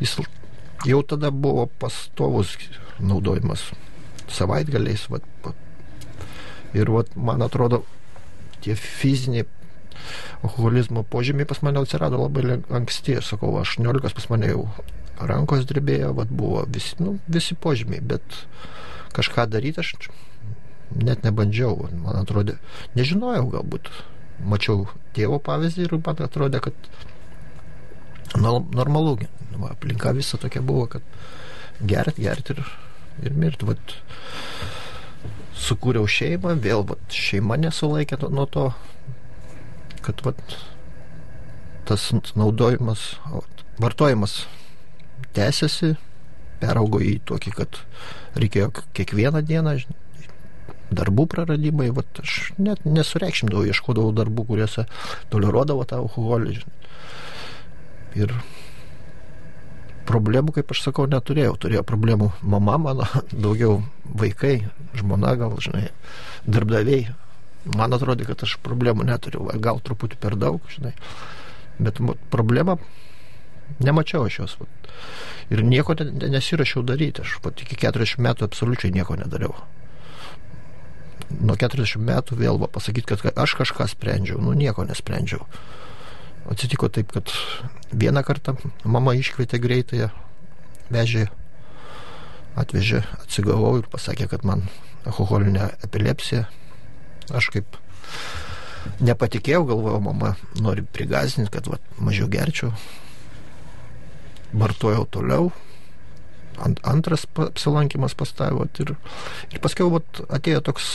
jis 0.03 0.19
jau 0.87 1.01
tada 1.07 1.31
buvo 1.33 1.67
pastovus 1.81 2.57
naudojimas 3.01 3.71
savaitgaliais. 4.31 5.07
Vat, 5.13 5.25
ir 6.77 6.91
vat, 6.93 7.15
man 7.17 7.43
atrodo, 7.43 7.83
tie 8.65 8.77
fiziniai 8.79 9.47
alkoholizmo 10.43 11.03
požymiai 11.03 11.49
pas 11.49 11.61
mane 11.63 11.81
atsirado 11.83 12.21
labai 12.21 12.61
anksti, 12.71 13.19
sakau, 13.25 13.57
18 13.61 14.17
pas 14.17 14.29
mane 14.33 14.53
jau 14.53 14.65
rankos 15.21 15.67
drebėjo, 15.69 16.15
vat, 16.17 16.31
buvo 16.33 16.65
visi, 16.69 16.97
nu, 17.03 17.19
visi 17.29 17.55
požymiai, 17.55 18.01
bet 18.01 18.25
kažką 19.17 19.47
daryti 19.51 19.83
aš 19.83 19.95
net 20.97 21.23
nebandžiau, 21.27 21.91
man 22.03 22.23
atrodė, 22.23 22.57
nežinojau 22.97 23.51
galbūt, 23.53 23.91
mačiau 24.41 24.89
tėvo 25.15 25.39
pavyzdį 25.45 25.87
ir 25.87 25.97
man 26.01 26.25
atrodė, 26.25 26.63
kad 26.65 26.91
normalu, 28.39 29.19
aplinka 29.71 30.15
visa 30.17 30.39
tokia 30.41 30.63
buvo, 30.63 30.87
kad 30.87 31.03
gert, 31.81 32.19
gert 32.21 32.51
ir, 32.55 32.63
ir 33.23 33.35
mirt. 33.37 33.63
Vat, 33.67 33.95
sukūriau 35.61 36.09
šeimą, 36.09 36.57
vėl 36.65 36.85
vat, 36.89 37.03
šeima 37.13 37.59
nesulaikė 37.61 38.19
nuo 38.29 38.47
to, 38.51 38.67
kad 40.05 40.23
vat, 40.27 40.57
tas 41.89 42.11
naudojimas, 42.39 43.15
vartojimas 43.83 44.45
tęsiasi, 45.37 45.95
peraugo 46.61 47.01
į 47.05 47.19
tokį, 47.29 47.53
kad 47.57 47.81
reikėjo 48.39 48.71
kiekvieną 48.97 49.43
dieną 49.47 49.77
darbų 50.91 51.27
praradimai, 51.31 51.91
vat, 51.95 52.23
aš 52.23 52.53
net 52.59 52.83
nesureikšmdavau, 52.85 53.69
ieškodavau 53.71 54.15
darbų, 54.17 54.47
kuriuose 54.49 54.87
toleruodavo 55.33 55.87
tą 55.89 56.01
alkoholį. 56.05 56.59
Ir 58.19 58.35
problemų, 60.11 60.55
kaip 60.59 60.75
aš 60.75 60.85
sakau, 60.89 61.07
neturėjau. 61.11 61.57
Turėjo 61.63 61.85
problemų 61.87 62.31
mama 62.43 62.77
mano, 62.83 63.09
daugiau 63.47 63.81
vaikai, 64.05 64.61
žmona 64.99 65.37
gal, 65.41 65.57
žinai, 65.63 65.89
darbdaviai. 66.47 67.09
Man 67.77 67.93
atrodė, 67.93 68.25
kad 68.29 68.43
aš 68.47 68.57
problemų 68.65 69.05
neturiu, 69.09 69.45
gal 69.61 69.83
truputį 69.85 70.17
per 70.21 70.37
daug, 70.41 70.65
žinai. 70.73 70.95
Bet 71.81 72.01
problemą 72.33 72.79
nemačiau 73.85 74.25
aš 74.27 74.39
jos. 74.41 74.57
Ir 75.53 75.63
nieko 75.65 75.95
nesirašiau 75.97 76.83
daryti. 76.87 77.25
Aš 77.25 77.39
pat 77.45 77.61
iki 77.63 77.77
40 77.81 78.25
metų 78.25 78.49
absoliučiai 78.49 78.93
nieko 78.97 79.17
nedariau 79.21 79.55
nuo 81.39 81.57
40 81.57 82.03
metų 82.03 82.39
vėl 82.41 82.59
pasakyti, 82.73 83.17
kad 83.23 83.39
aš 83.39 83.55
kažką 83.61 83.87
sprendžiau, 83.93 84.41
nu 84.43 84.55
nieko 84.57 84.85
nesprendžiau. 84.89 85.47
Atsitiko 86.49 86.89
taip, 86.89 87.13
kad 87.13 87.33
vieną 87.93 88.23
kartą 88.25 88.57
mama 88.85 89.13
iškvietė 89.19 89.61
greitąją, 89.61 90.09
vežė, 90.91 91.27
atvežė, 92.59 93.03
atsigavau 93.21 93.77
ir 93.81 93.89
pasakė, 93.93 94.29
kad 94.31 94.47
man 94.49 94.65
alkoholinė 95.05 95.71
epilepsija. 95.87 96.47
Aš 97.37 97.51
kaip 97.55 97.79
nepatikėjau, 99.05 99.67
galvojau, 99.69 100.01
mama 100.09 100.35
nori 100.59 100.83
prigazinti, 100.83 101.53
kad 101.53 101.69
va, 101.71 101.79
mažiau 102.01 102.29
gerčiau. 102.33 102.73
Vartojau 104.51 105.05
toliau, 105.15 105.53
ant, 106.59 106.81
antras 106.89 107.27
apsilankimas 107.39 108.17
pas 108.19 108.33
tą 108.35 108.51
ir, 108.83 108.97
ir 109.53 109.63
paskui 109.63 109.87
vat, 109.93 110.25
atėjo 110.29 110.65
toks 110.71 110.89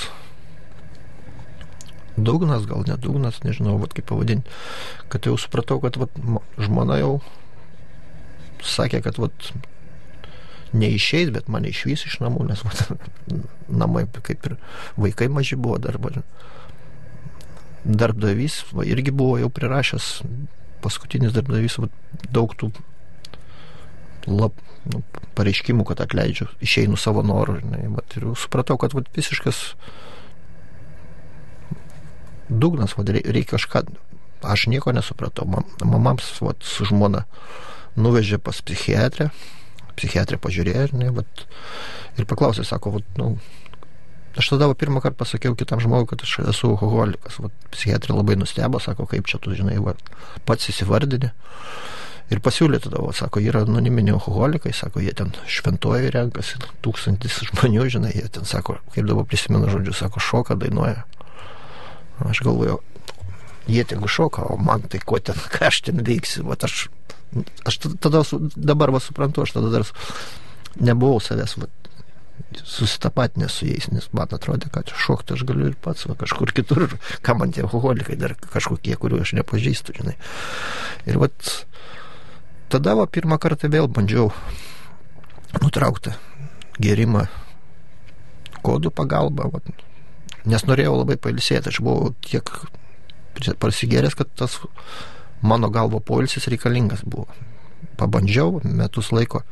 dugnas, 2.18 2.66
gal 2.70 2.86
ne 2.88 2.98
dugnas, 3.02 3.42
nežinau, 3.44 3.78
vat, 3.82 3.94
kaip 3.96 4.08
pavadinti, 4.12 4.52
kad 5.12 5.28
jau 5.28 5.36
supratau, 5.40 5.80
kad 5.84 6.00
vat, 6.00 6.20
žmona 6.62 7.00
jau 7.02 7.14
sakė, 8.66 9.02
kad 9.06 9.20
vat, 9.22 9.52
neišeis, 10.76 11.32
bet 11.36 11.50
mane 11.52 11.72
išvys 11.72 12.06
iš 12.10 12.20
namų, 12.24 12.48
nes 12.50 12.64
vat, 12.66 12.84
namai 13.84 14.06
kaip 14.16 14.50
ir 14.50 14.58
vaikai 15.00 15.30
maži 15.32 15.60
buvo 15.60 15.80
dar. 15.82 16.00
Darbdavys 17.86 18.64
va, 18.74 18.86
irgi 18.88 19.14
buvo 19.14 19.38
jau 19.38 19.52
prirašęs, 19.54 20.10
paskutinis 20.82 21.36
darbdavys 21.36 21.78
va, 21.82 21.92
daug 22.34 22.56
tų 22.58 22.72
lab, 24.26 24.58
nu, 24.90 25.04
pareiškimų, 25.38 25.86
kad 25.86 26.02
atleidžiu, 26.02 26.48
išeinu 26.66 26.98
savo 26.98 27.22
norų. 27.26 27.60
Žinai, 27.62 27.84
va, 27.94 28.06
ir 28.18 28.28
supratau, 28.42 28.80
kad 28.82 28.96
va, 28.98 29.06
visiškas 29.16 29.62
dugnas, 32.50 32.96
va, 32.98 33.06
reikia 33.08 33.56
kažką, 33.56 33.86
aš 34.46 34.68
nieko 34.72 34.94
nesupratau. 34.96 35.48
Mamams 35.84 36.34
va, 36.44 36.56
su 36.62 36.88
žmona 36.88 37.26
nuvežė 37.96 38.40
pas 38.44 38.60
psichiatrę, 38.62 39.30
psichiatrė 39.96 40.40
pažiūrėjo 40.42 40.90
žinai, 40.94 41.12
va, 41.16 41.24
ir 42.20 42.28
paklausė, 42.30 42.66
sako, 42.68 42.98
va, 42.98 43.04
nu, 43.20 43.32
aš 44.36 44.52
tada 44.54 44.70
va, 44.70 44.78
pirmą 44.78 45.02
kartą 45.04 45.24
pasakiau 45.24 45.56
kitam 45.58 45.82
žmogui, 45.84 46.12
kad 46.12 46.26
aš 46.28 46.40
esu 46.52 46.74
alkoholikas. 46.74 47.40
Va, 47.42 47.52
psichiatrė 47.74 48.18
labai 48.18 48.38
nustebo, 48.40 48.82
sako, 48.84 49.08
kaip 49.12 49.30
čia 49.32 49.42
tu, 49.42 49.56
žinai, 49.58 49.78
va, 49.84 49.96
pats 50.48 50.72
įsivardini. 50.74 51.32
Ir 52.34 52.40
pasiūlė 52.42 52.80
tada, 52.82 53.04
va, 53.06 53.14
sako, 53.14 53.42
yra 53.46 53.62
anoniminiai 53.68 54.16
alkoholikai, 54.18 54.74
sako, 54.74 55.04
jie 55.06 55.14
ten 55.18 55.30
šventoje 55.46 56.10
renkasi, 56.16 56.58
tūkstantis 56.86 57.44
žmonių, 57.52 57.86
žinai, 57.98 58.16
jie 58.18 58.26
ten 58.34 58.50
sako, 58.50 58.80
kaip 58.96 59.06
dabar 59.06 59.28
prisimenu 59.30 59.70
žodžiu, 59.70 59.94
sako, 59.94 60.24
šoka 60.24 60.58
dainuoja. 60.60 61.06
Aš 62.24 62.42
galvoju, 62.46 62.80
jie 63.68 63.84
tegu 63.84 64.08
šoka, 64.08 64.46
o 64.48 64.58
man 64.62 64.86
tai 64.90 65.02
ko 65.04 65.20
ten, 65.20 65.40
ką 65.54 65.70
aš 65.70 65.82
ten 65.90 66.04
veiksiu. 66.06 66.46
Vat 66.50 66.64
aš, 66.68 66.88
aš 67.68 67.80
tada, 68.00 68.24
dabar 68.56 68.94
va 68.96 69.04
suprantu, 69.04 69.44
aš 69.44 69.58
tada 69.58 69.74
dar 69.74 69.88
nebuvau 70.76 71.20
savęs 71.24 71.58
va, 71.60 71.70
susitapatinęs 72.64 73.60
su 73.60 73.68
jais, 73.68 73.88
nes 73.92 74.08
man 74.16 74.32
atrodė, 74.36 74.70
kad 74.74 74.92
šokti 74.92 75.36
aš 75.36 75.46
galiu 75.48 75.70
ir 75.72 75.78
pats, 75.82 76.06
va, 76.10 76.18
kažkur 76.20 76.52
kitur, 76.56 76.88
ką 77.26 77.38
man 77.40 77.54
tie 77.56 77.64
alkoholikai 77.66 78.18
dar 78.20 78.36
kažkokie, 78.40 78.96
kuriuo 79.00 79.24
aš 79.24 79.36
nepažįstu, 79.40 79.96
žinai. 80.00 80.16
Ir 81.10 81.20
vat 81.22 81.52
tada 82.72 82.96
va 83.00 83.08
pirmą 83.08 83.40
kartą 83.42 83.70
vėl 83.72 83.88
bandžiau 83.92 84.32
nutraukti 85.62 86.16
gerimą 86.82 87.26
kodų 88.66 88.92
pagalba, 88.96 89.48
va, 89.52 89.62
nes 90.50 90.66
norėjau 90.68 90.96
labai 91.00 91.18
pailsėti, 91.22 91.72
aš 91.72 91.82
buvau 91.84 92.14
tiek 92.26 92.50
prasigėręs, 93.60 94.16
kad 94.16 94.32
tas 94.38 94.60
mano 95.46 95.70
galvo 95.70 96.00
poilsis 96.00 96.48
reikalingas 96.52 97.04
buvo. 97.04 97.28
Pabandžiau 98.00 98.62
metus 98.64 99.12
laiko, 99.16 99.44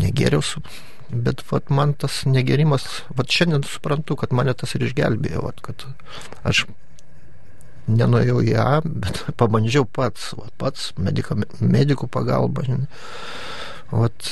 negeriau, 0.00 0.42
bet 1.10 1.44
vat, 1.50 1.70
man 1.70 1.94
tas 1.94 2.22
negerimas, 2.26 2.86
vat 3.14 3.30
šiandien 3.30 3.66
suprantu, 3.68 4.16
kad 4.18 4.34
mane 4.34 4.54
tas 4.58 4.74
ir 4.74 4.86
išgelbėjo, 4.86 5.44
vat, 5.46 5.62
kad 5.64 5.86
aš 6.46 6.64
nenuėjau 7.86 8.40
į 8.44 8.54
A, 8.60 8.68
bet 8.84 9.24
pabandžiau 9.40 9.86
pats, 9.86 10.32
vat, 10.38 10.52
pats 10.60 10.92
medika, 10.98 11.38
medikų 11.60 12.08
pagalba. 12.10 12.66
Vat, 13.94 14.30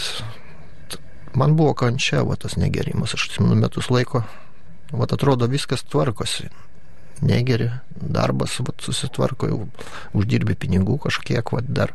man 1.39 1.57
buvo 1.59 1.77
kančia, 1.79 2.25
vat, 2.27 2.43
tas 2.47 2.59
negerimas, 2.59 3.15
aš 3.15 3.31
atsimenu 3.31 3.61
metus 3.63 3.93
laiko 3.93 4.25
vat 4.93 5.13
atrodo 5.13 5.49
viskas 5.51 5.85
tvarkosi. 5.89 6.51
Negeri, 7.23 7.69
darbas 7.95 8.57
vat, 8.67 8.83
susitvarko, 8.83 9.47
jau 9.47 9.59
uždirbi 10.19 10.57
pinigų 10.59 10.99
kažkiek, 11.05 11.53
vat, 11.55 11.69
dar. 11.71 11.93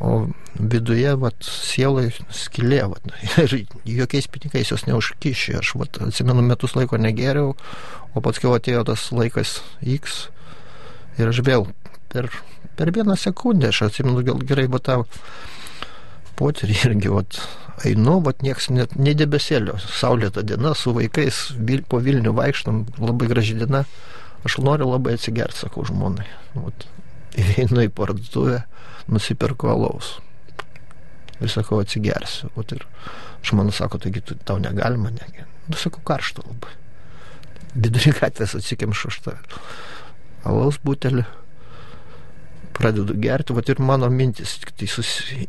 O 0.00 0.30
viduje, 0.54 1.10
vat, 1.20 1.36
sielai 1.44 2.06
skilė, 2.32 2.84
vat, 2.92 3.10
ir 3.42 3.56
jokiais 3.98 4.30
pinigais 4.30 4.70
jos 4.70 4.86
neužkišė. 4.86 5.58
Aš 5.60 5.74
vat, 5.80 5.98
atsimenu, 6.06 6.44
metus 6.46 6.76
laiko 6.78 7.00
negeriau, 7.00 7.56
o 8.14 8.22
paskui 8.24 8.52
atėjo 8.54 8.86
tas 8.92 9.08
laikas 9.14 9.58
X 9.82 10.28
ir 11.18 11.30
aš 11.30 11.42
vėl 11.44 11.66
per, 12.12 12.30
per 12.78 12.92
vieną 12.94 13.16
sekundę, 13.18 13.70
aš 13.70 13.88
atsimenu, 13.90 14.22
gal 14.26 14.40
gerai, 14.46 14.68
bet 14.70 14.86
tą 14.88 15.02
potyrį 16.40 16.78
irgi, 16.88 17.12
vat, 17.12 17.40
einu, 17.88 18.18
vat 18.24 18.44
nieks 18.46 18.70
net 18.72 18.96
nei 18.98 19.14
debesėlio, 19.18 19.76
saulėta 19.84 20.44
diena, 20.46 20.74
su 20.76 20.94
vaikais 20.96 21.50
vil, 21.58 21.84
po 21.88 22.00
Vilnių 22.04 22.34
vaikštam, 22.36 22.84
labai 23.00 23.28
graži 23.30 23.58
diena, 23.60 23.84
aš 24.48 24.58
noriu 24.64 24.88
labai 24.90 25.16
atsigerti, 25.18 25.62
sakau 25.66 25.84
žmonai. 25.88 26.26
Vat, 26.56 26.88
einu 27.60 27.84
į 27.84 27.92
parduotuvę, 27.94 28.64
nusipirku 29.10 29.70
alaus. 29.70 30.18
Ir 31.40 31.48
sakau, 31.52 31.80
atsigersiu. 31.80 32.50
Vat, 32.56 32.74
ir 32.76 32.84
žmona 33.46 33.72
sako, 33.72 34.00
taigi 34.02 34.22
tu, 34.24 34.36
tau 34.44 34.60
negalima, 34.60 35.12
negi. 35.14 35.46
Nu, 35.70 35.78
sakau, 35.80 36.02
karšta 36.04 36.44
labai. 36.44 36.76
Vidury 37.70 38.12
gatvės 38.16 38.56
atsikemšu 38.58 39.12
aš 39.12 39.20
tą 39.24 39.36
alaus 40.48 40.80
butelį 40.82 41.22
pradedu 42.76 43.14
gerti, 43.20 43.54
va 43.54 43.62
ir 43.66 43.82
mano 43.84 44.08
mintis, 44.10 44.56
tik 44.62 44.72
tai 44.78 44.88
susi... 44.88 45.46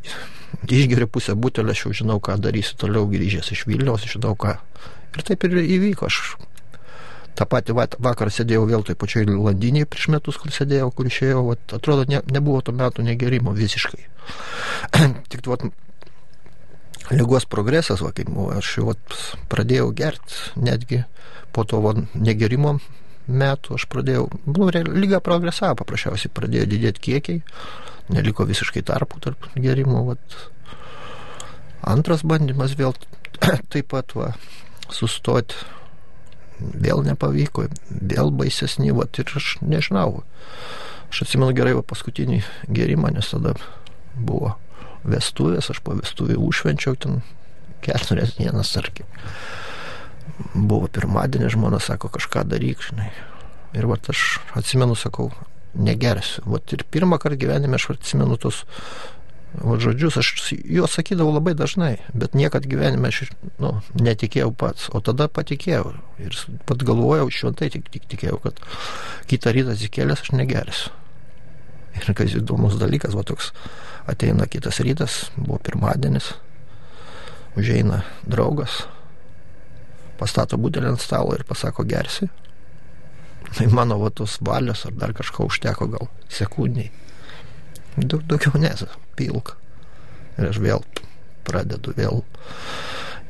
išgeriu 0.67 1.07
pusę 1.07 1.35
butelio, 1.35 1.73
aš 1.73 1.85
jau 1.85 1.93
žinau, 2.01 2.19
ką 2.23 2.37
darysiu 2.41 2.77
toliau 2.79 3.07
grįžęs 3.11 3.51
iš 3.55 3.65
Vilniaus, 3.69 4.07
žinau 4.09 4.35
ką. 4.39 4.55
Ir 5.15 5.25
taip 5.27 5.43
ir 5.47 5.57
įvyko. 5.61 6.07
Aš 6.07 6.35
tą 7.37 7.47
patį 7.49 7.75
vakarą 7.75 8.31
sėdėjau 8.33 8.65
vėl 8.69 8.85
toj 8.87 8.97
pačioj 8.99 9.27
landinėje 9.31 9.89
prieš 9.89 10.09
metus, 10.13 10.39
kur 10.41 10.53
sėdėjau, 10.53 10.91
kur 10.95 11.07
išėjau, 11.07 11.43
vat, 11.51 11.63
atrodo, 11.77 12.05
ne, 12.09 12.21
nebuvo 12.31 12.61
to 12.65 12.75
metų 12.75 13.05
negerimo 13.07 13.55
visiškai. 13.55 14.03
Tik 15.31 15.47
vat, 15.49 15.65
lygos 17.11 17.47
progresas, 17.49 18.03
va, 18.03 18.13
kaip 18.15 18.31
aš 18.57 18.77
jau 18.79 18.89
vat, 18.91 19.19
pradėjau 19.51 19.91
gerti 19.95 20.59
netgi 20.59 21.03
po 21.55 21.65
to 21.67 21.81
va, 21.83 21.95
negerimo 22.15 22.77
metų 23.31 23.77
aš 23.77 23.87
pradėjau, 23.91 24.27
nu, 24.47 24.69
lyga 24.71 25.21
progresavo, 25.23 25.79
paprasčiausiai 25.81 26.31
pradėjo 26.33 26.67
didėti 26.71 27.03
kiekiai, 27.07 27.43
neliko 28.13 28.45
visiškai 28.49 28.83
tarpų 28.87 29.21
tarp 29.23 29.49
gerimų. 29.55 30.03
Vat. 30.11 30.39
Antras 31.87 32.25
bandymas 32.27 32.75
vėl 32.79 32.95
taip 33.73 33.91
pat 33.93 34.15
va, 34.17 34.33
sustoti, 34.93 35.57
vėl 36.59 37.03
nepavyko, 37.07 37.67
vėl 37.89 38.33
baisesni, 38.35 38.91
vat, 38.95 39.17
ir 39.21 39.31
aš 39.39 39.55
nežinau. 39.65 40.23
Aš 41.11 41.25
atsimenu 41.25 41.55
gerai 41.57 41.75
va, 41.77 41.85
paskutinį 41.85 42.43
gerimą, 42.71 43.11
nes 43.15 43.31
tada 43.33 43.55
buvo 44.15 44.55
vestuvės, 45.03 45.71
aš 45.73 45.81
po 45.83 45.95
vestuvį 45.97 46.37
užšvenčiau 46.37 46.95
ten 47.01 47.21
keturias 47.81 48.35
dienas, 48.37 48.69
tarkim 48.75 49.09
buvo 50.53 50.87
pirmadienį, 50.91 51.51
žmona 51.53 51.79
sako, 51.83 52.11
kažką 52.13 52.45
daryk, 52.49 52.83
žinai. 52.89 53.11
Ir 53.77 53.87
vat 53.87 54.09
aš 54.11 54.41
atsimenu, 54.57 54.97
sakau, 54.99 55.29
negersiu. 55.73 56.43
Vat 56.51 56.73
ir 56.75 56.83
pirmą 56.91 57.19
kartą 57.21 57.39
gyvenime 57.39 57.79
aš 57.79 57.91
atsimenu 57.95 58.37
tos 58.41 58.65
vat, 59.59 59.81
žodžius, 59.83 60.17
aš 60.21 60.53
juos 60.63 60.95
sakydavau 60.95 61.33
labai 61.35 61.53
dažnai, 61.57 61.97
bet 62.15 62.35
niekad 62.37 62.65
gyvenime 62.69 63.11
aš 63.11 63.31
nu, 63.59 63.73
netikėjau 63.99 64.51
pats, 64.55 64.87
o 64.95 65.01
tada 65.03 65.27
patikėjau. 65.31 65.93
Ir 66.23 66.37
pat 66.69 66.85
galvojau, 66.87 67.29
šventai 67.31 67.71
tik, 67.73 67.89
tik 67.91 68.07
tikėjau, 68.11 68.39
kad 68.45 68.61
kitą 69.31 69.55
rytą 69.55 69.75
atsikėlęs 69.75 70.23
aš 70.23 70.33
negersiu. 70.37 70.95
Ir 71.91 72.13
kas 72.15 72.37
įdomus 72.39 72.77
dalykas, 72.79 73.15
va 73.17 73.25
toks 73.27 73.51
ateina 74.09 74.47
kitas 74.47 74.79
rytas, 74.83 75.25
buvo 75.35 75.59
pirmadienis, 75.59 76.31
užeina 77.59 78.05
draugas, 78.23 78.85
pastato 80.21 80.59
butelį 80.61 80.93
ant 80.93 81.01
stalo 81.01 81.33
ir 81.35 81.45
pasako 81.47 81.85
gersi. 81.89 82.29
Tai 83.51 83.67
mano 83.73 83.97
va 83.99 84.11
tos 84.13 84.37
valios 84.45 84.85
ar 84.87 84.93
dar 84.95 85.15
kažko 85.17 85.49
užteko 85.49 85.89
gal 85.91 86.11
sekundžiai. 86.31 86.91
Daug, 87.97 88.21
daugiau 88.29 88.61
nes, 88.61 88.85
pilk. 89.19 89.55
Ir 90.37 90.47
aš 90.47 90.61
vėl 90.63 90.85
pradedu 91.47 91.91
vėl 91.97 92.21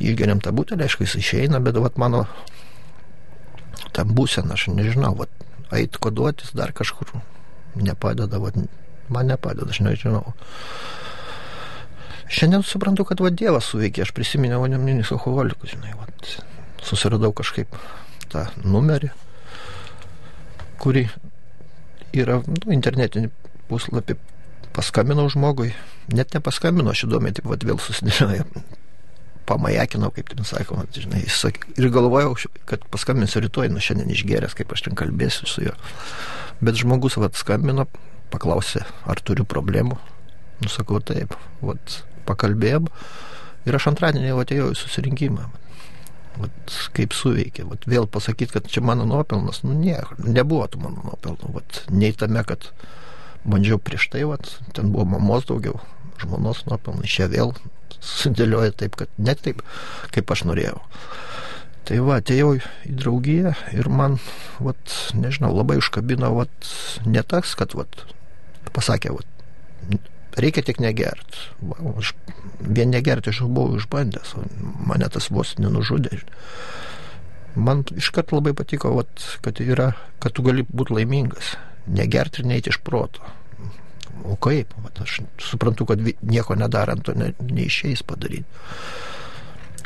įgeriam 0.02 0.42
tą 0.44 0.54
butelį, 0.54 0.86
aišku, 0.86 1.06
jis 1.08 1.18
išeina, 1.22 1.62
bet 1.64 1.80
vat 1.82 1.98
mano 2.02 2.26
ta 3.96 4.06
būsena, 4.08 4.56
aš 4.58 4.70
nežinau, 4.74 5.14
vat, 5.18 5.32
eit 5.76 5.98
koduotis 6.02 6.54
dar 6.58 6.74
kažkur 6.76 7.16
nepadeda, 7.76 8.40
vat, 8.42 8.58
man 9.10 9.32
nepadeda, 9.32 9.70
aš 9.72 9.82
nežinau. 9.86 10.36
Šiandien 12.32 12.64
suprantu, 12.64 13.04
kad 13.08 13.20
va 13.24 13.32
Dievas 13.34 13.68
suveikė, 13.72 14.06
aš 14.06 14.14
prisiminiau 14.16 14.64
anoniminius 14.64 15.12
alkoholikus, 15.16 15.74
žinai, 15.76 15.96
vat, 16.00 16.36
susiradau 16.86 17.34
kažkaip 17.36 17.76
tą 18.32 18.46
numerį, 18.64 19.12
kurį 20.82 21.06
yra 22.18 22.42
nu, 22.44 22.60
internetinį 22.74 23.32
puslapį, 23.70 24.18
paskambinau 24.76 25.28
žmogui, 25.32 25.72
net 26.12 26.36
nepaskambinau, 26.36 26.94
aš 26.94 27.06
įdomiai 27.08 27.36
taip 27.38 27.48
pat 27.52 27.66
vėl 27.68 27.80
susidėlioju, 27.82 28.46
pamajakinau, 29.50 30.12
kaip 30.16 30.32
ten 30.32 30.48
sakoma, 30.48 30.86
žinai, 30.96 31.24
ir 31.26 31.90
galvojau, 31.94 32.36
kad 32.70 32.84
paskambinsiu 32.94 33.44
rytoj, 33.46 33.72
nu 33.72 33.84
šiandien 33.84 34.12
išgeręs, 34.14 34.56
kaip 34.58 34.72
aš 34.76 34.88
ten 34.88 34.98
kalbėsiu 35.00 35.50
su 35.50 35.66
juo. 35.68 35.76
Bet 36.62 36.80
žmogus 36.80 37.18
vat 37.20 37.38
skambino, 37.40 37.88
paklausė, 38.32 38.86
ar 39.10 39.20
turiu 39.26 39.48
problemų. 39.50 39.98
Nusakau 40.62 41.02
taip, 41.04 41.34
vat 41.66 42.02
pakalbėjom 42.28 42.88
ir 43.66 43.78
aš 43.78 43.90
antradienį 43.92 44.36
atėjau 44.44 44.70
į 44.72 44.78
susirinkimą. 44.78 45.50
Vat, 46.40 46.76
kaip 46.96 47.16
suveikia. 47.16 47.66
Vat, 47.68 47.86
vėl 47.90 48.08
pasakyti, 48.10 48.56
kad 48.56 48.70
čia 48.72 48.84
mano 48.86 49.06
nuopelnas, 49.10 49.62
nu 49.66 49.76
ne, 49.78 49.98
nebuvo 50.24 50.68
tų 50.72 50.84
mano 50.86 51.04
nuopelnų. 51.10 51.52
Vat, 51.58 51.84
nei 51.92 52.14
tame, 52.16 52.44
kad 52.48 52.70
bandžiau 53.44 53.82
prieš 53.82 54.08
tai, 54.14 54.24
vat, 54.30 54.54
ten 54.76 54.94
buvo 54.94 55.10
mamos 55.16 55.48
daugiau, 55.50 55.82
žmonos 56.22 56.64
nuopelnai, 56.70 57.10
čia 57.10 57.28
vėl 57.32 57.56
sudėlioja 58.02 58.74
taip, 58.78 58.96
kad 59.00 59.12
net 59.22 59.44
taip, 59.46 59.62
kaip 60.16 60.32
aš 60.34 60.46
norėjau. 60.50 60.80
Tai 61.90 61.98
va, 62.06 62.20
atėjau 62.22 62.54
į 62.60 62.96
draugiją 63.02 63.56
ir 63.76 63.90
man, 63.92 64.20
vat, 64.62 64.96
nežinau, 65.18 65.52
labai 65.58 65.80
užkabino, 65.82 66.30
vat, 66.38 66.72
ne 67.06 67.24
tas, 67.26 67.56
kad, 67.58 67.76
vat, 67.78 68.06
pasakė, 68.72 69.16
vat, 69.18 70.08
reikia 70.38 70.64
tik 70.64 70.80
negert. 70.84 71.38
Aš 71.98 72.14
vien 72.62 72.94
negerti 72.94 73.32
aš 73.32 73.44
buvau 73.48 73.80
išbandęs, 73.80 74.36
mane 74.88 75.10
tas 75.12 75.30
vos 75.34 75.56
nenužudė. 75.60 76.22
Man 77.56 77.84
iškart 78.00 78.32
labai 78.32 78.54
patiko, 78.56 78.94
vat, 78.96 79.26
kad, 79.44 79.60
yra, 79.60 79.92
kad 80.24 80.36
tu 80.38 80.46
gali 80.46 80.64
būti 80.64 80.96
laimingas, 80.96 81.56
negerti 81.92 82.42
ir 82.42 82.52
neiti 82.54 82.72
iš 82.72 82.80
proto. 82.86 83.26
O 84.24 84.38
kaip? 84.40 84.72
Vat, 84.86 85.02
aš 85.04 85.20
suprantu, 85.42 85.90
kad 85.90 86.00
nieko 86.22 86.56
nedarant 86.56 87.04
to 87.08 87.16
ne, 87.18 87.34
neišeis 87.44 88.06
padaryti. 88.08 88.46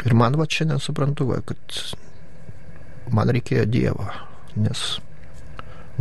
Ir 0.06 0.14
man 0.14 0.36
va 0.38 0.46
šiandien 0.46 0.82
suprantu, 0.84 1.32
va, 1.32 1.40
kad 1.42 1.80
man 3.16 3.32
reikėjo 3.34 3.66
Dievo, 3.70 4.06
nes 4.60 4.84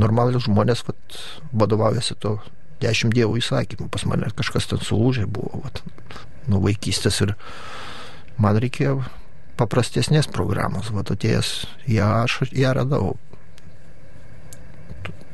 normalus 0.01 0.45
žmonės 0.49 0.83
vat, 0.89 1.19
vadovaujasi 1.55 2.19
to 2.21 2.37
dešimt 2.85 3.17
dievų 3.17 3.41
įsakymų. 3.41 3.91
Pas 3.93 4.07
mane 4.09 4.31
kažkas 4.37 4.71
ten 4.71 4.85
sulūžė 4.85 5.27
buvo 5.27 5.65
vat, 5.65 5.83
nuo 6.47 6.63
vaikystės 6.65 7.21
ir 7.25 7.35
man 8.39 8.61
reikėjo 8.61 9.01
paprastesnės 9.59 10.29
programos. 10.31 10.93
Vat 10.95 11.13
atėjęs 11.15 11.55
ją 11.91 12.11
aš 12.25 12.43
ją 12.53 12.75
radau. 12.77 13.15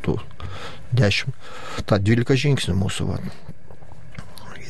Tų 0.01 0.17
dešimt, 0.97 1.35
tą 1.87 1.99
dvylika 2.01 2.37
žingsnių 2.39 2.77
mūsų. 2.79 3.09
Vat. 3.13 3.49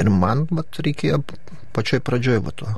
Ir 0.00 0.10
man 0.12 0.46
vat, 0.50 0.80
reikėjo 0.84 1.22
pačioj 1.76 2.02
pradžioj 2.04 2.42
va 2.46 2.54
to. 2.56 2.74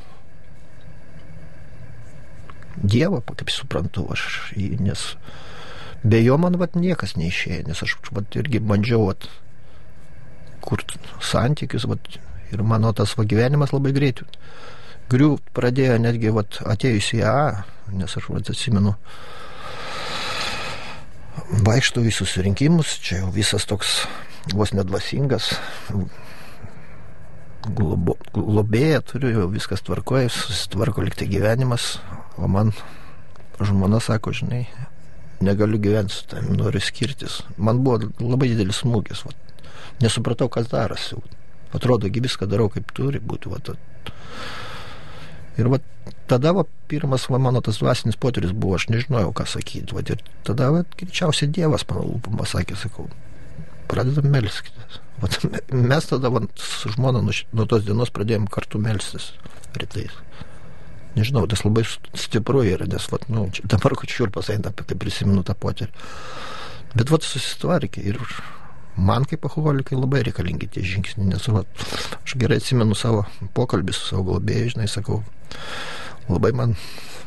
Dievą, 2.83 3.21
kaip 3.29 3.53
suprantu, 3.53 4.09
aš, 4.11 4.53
nes 4.57 5.13
be 6.03 6.19
jo 6.23 6.39
man 6.41 6.57
vat 6.59 6.75
niekas 6.75 7.15
neišėjo, 7.19 7.67
nes 7.69 7.83
aš 7.85 7.99
vat 8.11 8.39
irgi 8.41 8.63
bandžiau 8.65 9.07
vat 9.11 9.29
kurt 10.63 10.97
santykius, 11.23 11.89
vat, 11.91 12.17
ir 12.53 12.63
mano 12.67 12.93
tas 12.97 13.17
va 13.19 13.27
gyvenimas 13.29 13.75
labai 13.75 13.95
greit 13.97 14.23
griūt 15.13 15.53
pradėjo 15.57 15.99
netgi 16.01 16.33
vat, 16.33 16.61
atėjus 16.73 17.13
į 17.19 17.23
A, 17.29 17.37
nes 17.93 18.17
aš 18.17 18.29
vat, 18.33 18.49
atsimenu, 18.53 18.95
vaikštų 21.67 22.07
į 22.09 22.15
susirinkimus, 22.17 22.97
čia 23.05 23.23
jau 23.23 23.33
visas 23.35 23.67
toks 23.69 24.03
vos 24.57 24.73
nedvasingas, 24.75 25.53
globo, 27.77 28.17
globėja 28.35 29.03
turiu, 29.13 29.35
jau 29.37 29.51
viskas 29.53 29.85
tvarkoja, 29.87 30.33
susitvarko 30.33 31.05
liktai 31.05 31.29
gyvenimas, 31.31 31.97
o 32.41 32.49
man 32.51 32.73
žmona 33.63 34.01
sako, 34.03 34.33
žinai, 34.35 34.65
negaliu 35.45 35.79
gyventi 35.83 36.17
su 36.17 36.27
tavimi, 36.31 36.57
noriu 36.59 36.81
skirtis. 36.83 37.43
Man 37.59 37.83
buvo 37.85 38.09
labai 38.23 38.49
didelis 38.55 38.81
smūgis. 38.83 39.25
Vat 39.27 39.52
nesupratau, 40.03 40.51
kas 40.53 40.69
darosi. 40.73 41.19
Atrodo, 41.73 42.11
viską 42.11 42.47
darau 42.51 42.69
kaip 42.73 42.91
turi 42.97 43.21
būti. 43.23 43.53
Va, 43.53 43.61
ir 45.57 45.69
va, 45.73 45.79
tada 46.29 46.53
va, 46.57 46.67
pirmas 46.91 47.29
va, 47.33 47.41
mano 47.41 47.63
tas 47.65 47.81
dvasinis 47.81 48.19
potyris 48.21 48.53
buvo, 48.53 48.77
aš 48.77 48.89
nežinojau, 48.93 49.33
ką 49.37 49.47
sakyti. 49.55 49.97
Va, 49.97 50.05
ir 50.05 50.21
tada 50.47 50.71
va, 50.75 50.85
greičiausiai 50.99 51.51
Dievas 51.53 51.87
mano 51.89 52.05
lūpom 52.09 52.37
pasakė, 52.41 52.77
sakau, 52.81 53.09
pradedam 53.91 54.29
melskitės. 54.33 55.01
Vat, 55.23 55.39
mes 55.93 56.09
tada 56.11 56.33
vat, 56.33 56.49
su 56.59 56.93
žmona 56.93 57.23
nuo, 57.25 57.35
nuo 57.55 57.69
tos 57.71 57.85
dienos 57.87 58.13
pradėjom 58.15 58.49
kartu 58.53 58.81
melstis 58.83 59.33
rytais. 59.79 60.15
Nežinau, 61.13 61.45
tas 61.49 61.61
labai 61.67 61.85
stipru 61.85 62.63
yra, 62.65 62.89
nes 62.89 63.07
vat, 63.13 63.29
nu, 63.33 63.47
dabar 63.69 63.95
kad 64.01 64.13
šiurpas 64.13 64.49
eina, 64.55 64.73
kai 64.73 64.97
prisimenu 64.99 65.45
tą 65.45 65.57
potyrį. 65.61 65.93
Bet 66.97 67.13
vat 67.13 67.25
susitvarkė 67.25 68.05
ir 68.09 68.21
man 68.97 69.25
kaip 69.29 69.47
alkoholikai 69.49 69.97
labai 69.99 70.23
reikalingi 70.27 70.69
tie 70.75 70.85
žingsniai, 70.85 71.31
nes 71.33 71.49
vat, 71.49 71.87
aš 72.23 72.37
gerai 72.41 72.61
atsimenu 72.61 72.97
savo 72.99 73.25
pokalbį 73.57 73.95
su 73.97 74.11
savo 74.11 74.27
globėjai, 74.33 74.75
žinai, 74.75 74.89
sakau, 74.91 75.23
labai 76.29 76.53
man 76.57 76.77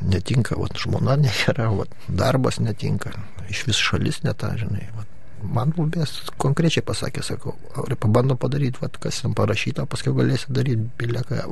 netinka, 0.06 0.60
vat, 0.60 0.78
žmona 0.78 1.18
negera, 1.22 1.72
vat, 1.74 1.92
darbas 2.08 2.62
netinka, 2.62 3.16
iš 3.50 3.66
vis 3.70 3.82
šalis 3.82 4.22
netą, 4.28 4.54
žinai, 4.62 4.86
vat, 4.98 5.10
man 5.46 5.74
globėjas 5.76 6.18
konkrečiai 6.42 6.86
pasakė, 6.86 7.24
sakau, 7.26 7.56
ar 7.82 7.98
pabando 8.02 8.38
padaryti, 8.40 8.82
vat, 8.84 9.00
kas 9.02 9.24
jam 9.24 9.36
parašyta, 9.38 9.88
paskui 9.90 10.14
galėsi 10.16 10.54
daryti 10.54 10.90
bileką. 11.00 11.50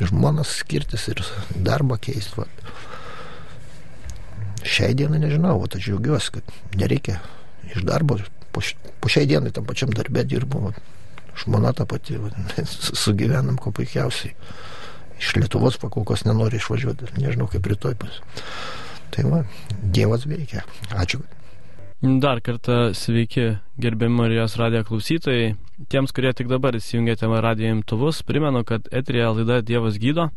Ir 0.00 0.08
žmonas 0.08 0.50
skirtis 0.62 1.04
ir 1.12 1.20
darbą 1.62 1.98
keisti. 2.00 2.40
Vat. 2.40 2.62
Šiai 4.66 4.96
dienai 4.98 5.20
nežinau, 5.22 5.58
vat, 5.60 5.76
aš 5.76 5.84
džiaugiuosi, 5.84 6.32
kad 6.38 6.78
nereikia 6.80 7.18
iš 7.70 7.84
darbo, 7.86 8.16
po, 8.52 8.62
po 9.00 9.12
šiai 9.12 9.28
dienai 9.30 9.52
tam 9.54 9.66
pačiam 9.68 9.92
darbė 9.94 10.24
dirbu, 10.28 10.72
žmona 11.42 11.72
ta 11.76 11.86
pati, 11.88 12.18
sugyvenam 13.04 13.58
kuo 13.60 13.74
puikiausiai. 13.74 14.36
Iš 15.22 15.36
Lietuvos 15.38 15.78
pakolkos 15.78 16.24
nenori 16.26 16.58
išvažiuoti, 16.58 17.12
nežinau 17.22 17.46
kaip 17.50 17.68
rytoj 17.70 17.94
bus. 18.00 18.18
Tai 19.12 19.28
va, 19.28 19.44
Dievas 19.94 20.26
veikia. 20.26 20.64
Ačiū. 20.98 21.20
Dar 22.02 22.40
kartą 22.42 22.90
sveiki, 22.98 23.60
gerbiami 23.78 24.16
Marijos 24.16 24.56
radijo 24.58 24.82
klausytojai. 24.88 25.52
Tiems, 25.92 26.10
kurie 26.10 26.32
tik 26.34 26.48
dabar 26.50 26.74
įsijungėte 26.74 27.28
radijo 27.30 27.76
imtuvus, 27.76 28.24
primenu, 28.26 28.64
kad 28.66 28.88
etrija 28.90 29.28
laida 29.30 29.60
Dievas 29.62 30.00
gydo 30.02 30.30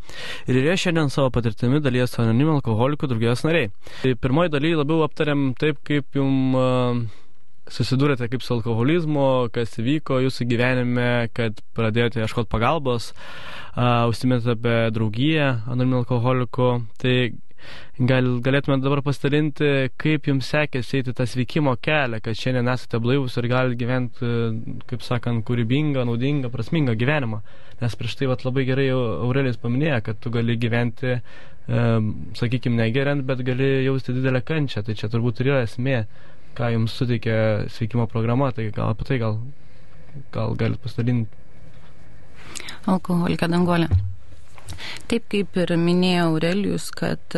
ir 0.45 0.62
jie 0.62 0.75
šiandien 0.78 1.10
savo 1.10 1.32
patirtimi 1.34 1.82
dalies 1.82 2.13
anonimų 2.21 2.60
alkoholikų 2.60 3.10
draugijos 3.10 3.41
nariai. 3.47 3.71
Tai 4.04 4.13
pirmoji 4.21 4.54
daly 4.54 4.75
labiau 4.78 5.01
aptariam 5.08 5.56
taip, 5.58 5.82
kaip 5.82 6.06
jums 6.13 7.10
susidūrėte 7.71 8.30
kaip 8.30 8.43
su 8.45 8.54
alkoholizmu, 8.58 9.49
kas 9.56 9.78
įvyko 9.82 10.19
jūsų 10.25 10.47
gyvenime, 10.51 11.10
kad 11.36 11.62
pradėjote 11.78 12.21
ieškoti 12.21 12.51
pagalbos, 12.51 13.12
uh, 13.12 14.06
užsimėte 14.10 14.54
apie 14.54 14.78
draugiją 14.95 15.49
anonimų 15.65 16.04
alkoholikų. 16.04 16.69
Tai 17.01 17.15
Gal 17.95 18.28
galėtumėte 18.43 18.84
dabar 18.84 18.99
pasidalinti, 19.06 19.67
kaip 20.01 20.28
jums 20.28 20.49
sekėsi 20.51 20.99
eiti 20.99 21.13
tą 21.15 21.25
sveikimo 21.30 21.75
kelią, 21.88 22.19
kad 22.23 22.38
šiandien 22.38 22.67
esate 22.73 22.99
blaivus 23.01 23.38
ir 23.39 23.47
galite 23.51 23.80
gyventi, 23.80 24.32
kaip 24.89 25.06
sakant, 25.06 25.45
kūrybingą, 25.47 26.04
naudingą, 26.10 26.51
prasmingą 26.54 26.97
gyvenimą. 26.99 27.39
Nes 27.82 27.95
prieš 27.99 28.17
tai 28.19 28.30
vat, 28.32 28.43
labai 28.47 28.65
gerai 28.67 28.89
Aurelijus 28.93 29.62
paminėjo, 29.63 30.01
kad 30.10 30.19
tu 30.23 30.32
gali 30.36 30.58
gyventi, 30.60 31.15
e, 31.15 31.88
sakykime, 32.41 32.78
negeriant, 32.84 33.23
bet 33.28 33.43
gali 33.47 33.71
jausti 33.88 34.15
didelę 34.19 34.43
kančią. 34.45 34.84
Tai 34.86 34.97
čia 34.99 35.12
turbūt 35.12 35.41
ir 35.41 35.54
yra 35.54 35.63
esmė, 35.65 36.01
ką 36.58 36.72
jums 36.74 36.96
suteikia 36.98 37.38
sveikimo 37.72 38.08
programa. 38.12 38.52
Tai 38.56 38.70
gal 38.76 38.94
apie 38.94 39.08
tai 39.08 39.20
gal, 39.22 39.39
gal 40.36 40.56
galite 40.60 40.84
pasidalinti. 40.84 41.44
Alkoholikė 42.91 43.50
dangolė. 43.50 43.89
Taip 45.10 45.28
kaip 45.30 45.58
ir 45.62 45.71
minėjo 45.78 46.30
Aurelijus, 46.32 46.88
kad 46.95 47.36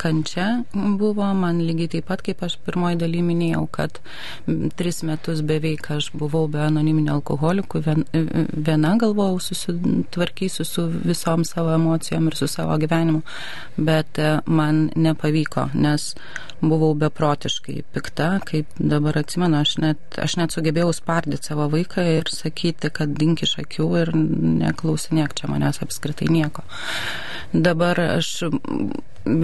kančia 0.00 0.46
buvo, 0.74 1.28
man 1.38 1.60
lygiai 1.62 1.92
taip 1.94 2.08
pat, 2.10 2.24
kaip 2.26 2.42
aš 2.42 2.56
pirmoji 2.66 2.98
daly 3.00 3.22
minėjau, 3.24 3.62
kad 3.72 4.00
tris 4.78 5.02
metus 5.06 5.44
beveik 5.46 5.86
aš 5.94 6.10
buvau 6.18 6.48
be 6.50 6.62
anoniminio 6.64 7.18
alkoholikų, 7.20 7.82
viena 8.66 8.96
galvojau, 9.00 9.38
susitvarkysiu 9.46 10.66
su 10.66 10.86
visom 10.90 11.46
savo 11.46 11.74
emocijom 11.76 12.26
ir 12.30 12.38
su 12.38 12.50
savo 12.50 12.76
gyvenimu, 12.82 13.22
bet 13.78 14.18
e, 14.18 14.32
man 14.50 14.88
nepavyko, 14.98 15.70
nes 15.78 16.10
buvau 16.60 16.92
beprotiškai 16.98 17.78
pikta, 17.94 18.32
kaip 18.48 18.74
dabar 18.76 19.22
atsimenu, 19.22 19.62
aš 19.62 19.76
net, 19.80 20.02
aš 20.20 20.36
net 20.42 20.52
sugebėjau 20.52 20.90
spardyti 20.96 21.52
savo 21.52 21.70
vaiką 21.72 22.04
ir 22.18 22.34
sakyti, 22.34 22.90
kad 22.92 23.14
dink 23.16 23.46
iš 23.46 23.56
akių 23.62 23.88
ir 24.02 24.12
neklausinėk 24.16 25.38
čia 25.38 25.48
manęs 25.52 25.80
apskritai 25.80 25.99
apskritai 26.00 26.28
nieko. 26.32 26.62
Dabar 27.52 28.00
aš 28.00 28.42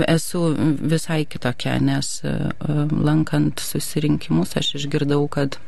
esu 0.09 0.55
visai 0.81 1.25
kitokia, 1.25 1.79
nes 1.81 2.23
e, 2.25 2.33
lankant 2.90 3.61
susirinkimus 3.61 4.57
aš 4.57 4.75
išgirdau, 4.81 5.27
kad 5.29 5.59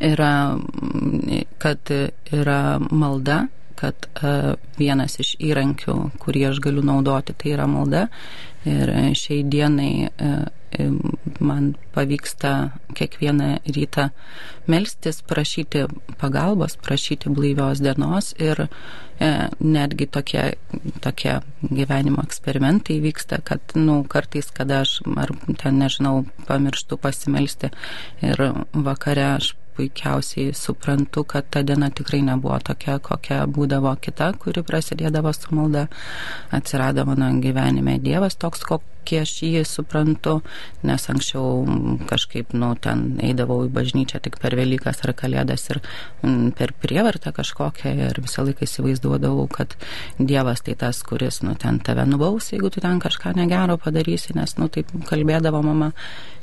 yra, 0.00 0.56
kad 1.58 1.90
yra 2.30 2.78
malda, 2.90 3.46
kad 3.74 4.06
e, 4.22 4.54
vienas 4.78 5.18
iš 5.18 5.34
įrankių, 5.40 5.96
kurį 6.22 6.50
aš 6.52 6.60
galiu 6.62 6.84
naudoti, 6.86 7.34
tai 7.34 7.56
yra 7.56 7.66
malda. 7.66 8.08
Ir 8.64 8.92
šiai 9.18 9.42
dienai 9.44 10.06
e, 10.06 10.34
man 11.40 11.74
pavyksta 11.94 12.70
kiekvieną 12.94 13.58
rytą 13.76 14.08
melstis, 14.66 15.22
prašyti 15.22 15.84
pagalbos, 16.18 16.76
prašyti 16.76 17.30
blaivios 17.30 17.82
dienos 17.82 18.34
ir 18.38 18.66
e, 18.66 18.68
netgi 19.60 20.06
tokie, 20.06 20.44
tokie 21.00 21.40
gyvenimo 21.62 22.22
eksperimentai 22.22 23.00
vyksta, 23.00 23.40
kad, 23.44 23.60
nu, 23.74 24.02
kartais, 24.08 24.50
kada 24.54 24.82
aš, 24.84 25.00
ar 25.16 25.34
ten, 25.62 25.78
nežinau, 25.78 26.24
pamirštu 26.48 26.96
pasimelsti 26.96 27.70
ir 28.22 28.48
vakare 28.72 29.28
aš 29.34 29.54
puikiausiai 29.76 30.54
suprantu, 30.54 31.24
kad 31.24 31.44
ta 31.50 31.62
diena 31.62 31.90
tikrai 31.90 32.22
nebuvo 32.22 32.58
tokia, 32.62 32.98
kokia 33.02 33.40
būdavo 33.50 33.94
kita, 34.00 34.30
kuri 34.38 34.62
prasidėdavo 34.62 35.32
su 35.34 35.54
malda. 35.56 35.86
Atsirado 36.54 37.04
mano 37.08 37.32
gyvenime 37.42 37.98
Dievas 38.02 38.38
toks, 38.38 38.62
kokį 39.04 39.20
aš 39.20 39.32
jį 39.44 39.62
suprantu, 39.68 40.40
nes 40.82 41.04
anksčiau 41.12 41.64
kažkaip, 42.08 42.54
nu, 42.56 42.72
ten 42.80 43.18
eidavau 43.20 43.64
į 43.66 43.72
bažnyčią 43.74 44.20
tik 44.24 44.38
per 44.40 44.56
Velykas 44.56 45.02
ar 45.04 45.12
Kalėdas 45.12 45.68
ir 45.70 45.80
m, 46.22 46.28
mm, 46.30 46.52
per 46.56 46.72
prievartą 46.72 47.34
kažkokią 47.36 47.92
ir 48.08 48.20
visą 48.24 48.44
laiką 48.46 48.64
įsivaizduodavau, 48.64 49.46
kad 49.52 49.76
Dievas 50.18 50.64
tai 50.64 50.74
tas, 50.74 51.02
kuris, 51.04 51.42
nu, 51.44 51.54
ten 51.54 51.80
tave 51.84 52.06
nubaus, 52.08 52.50
jeigu 52.52 52.70
tu 52.70 52.80
ten 52.80 53.00
kažką 53.00 53.34
negero 53.36 53.76
padarysi, 53.76 54.34
nes, 54.34 54.56
nu, 54.56 54.68
taip 54.72 54.88
kalbėdavo 55.10 55.60
mama. 55.62 55.92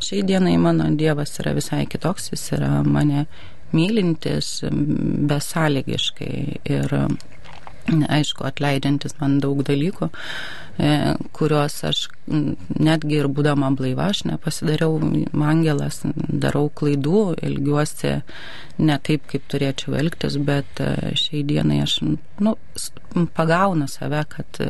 Šiai 0.02 0.21
dienai 0.28 0.58
mano 0.62 0.89
Dievas 0.93 1.34
yra 1.41 1.56
visai 1.58 1.88
kitoks, 1.89 2.32
jis 2.36 2.52
yra 2.58 2.82
mane 2.86 3.26
mylintis 3.71 4.62
besąlygiškai 5.32 6.34
ir 6.67 6.95
aišku, 7.89 8.46
atleidžiantis 8.48 9.15
man 9.20 9.39
daug 9.44 9.62
dalykų, 9.65 10.10
e, 10.82 10.91
kuriuos 11.36 11.78
aš 11.88 12.04
netgi 12.28 13.20
ir 13.20 13.30
būdama 13.32 13.72
blaiva, 13.78 14.10
aš 14.12 14.24
nepasidariau 14.30 14.98
angelas, 15.48 16.02
darau 16.06 16.70
klaidų, 16.70 17.24
elgiuosi 17.41 18.17
ne 18.82 18.98
taip, 19.04 19.28
kaip 19.32 19.48
turėčiau 19.52 19.98
elgtis, 20.00 20.38
bet 20.38 20.82
e, 20.84 21.13
šiai 21.20 21.44
dienai 21.48 21.82
aš 21.86 22.00
nu, 22.41 22.56
pagaunu 23.38 23.89
save, 23.91 24.24
kad, 24.32 24.62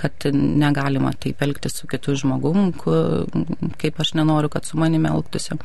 kad 0.00 0.30
negalima 0.34 1.12
taip 1.20 1.42
elgtis 1.46 1.80
su 1.80 1.90
kitu 1.90 2.16
žmogum, 2.18 2.72
kaip 3.80 4.00
aš 4.00 4.14
nenoriu, 4.18 4.52
kad 4.52 4.68
su 4.68 4.80
manimi 4.80 5.12
elgtųsi. 5.12 5.60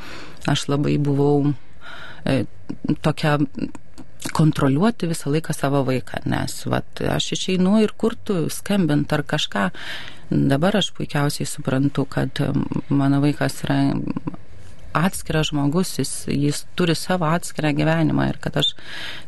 Aš 0.51 0.67
labai 0.69 0.99
buvau 1.01 1.55
E, 2.25 2.45
tokia 3.05 3.37
kontroliuoti 4.33 5.09
visą 5.11 5.31
laiką 5.33 5.53
savo 5.53 5.83
vaiką, 5.87 6.23
nes 6.29 6.63
vat, 6.71 7.01
aš 7.15 7.31
išeinu 7.37 7.79
ir 7.83 7.93
kur 7.97 8.15
tu 8.15 8.45
skambint 8.53 9.13
ar 9.13 9.23
kažką. 9.23 9.69
Dabar 10.29 10.79
aš 10.79 10.91
puikiausiai 10.97 11.45
suprantu, 11.45 12.07
kad 12.09 12.41
mano 12.89 13.21
vaikas 13.21 13.61
yra 13.67 13.79
atskiras 14.95 15.49
žmogus, 15.51 15.93
jis, 15.99 16.11
jis 16.31 16.61
turi 16.75 16.95
savo 16.95 17.27
atskirą 17.29 17.71
gyvenimą 17.75 18.27
ir 18.29 18.39
kad 18.43 18.57
aš 18.61 18.71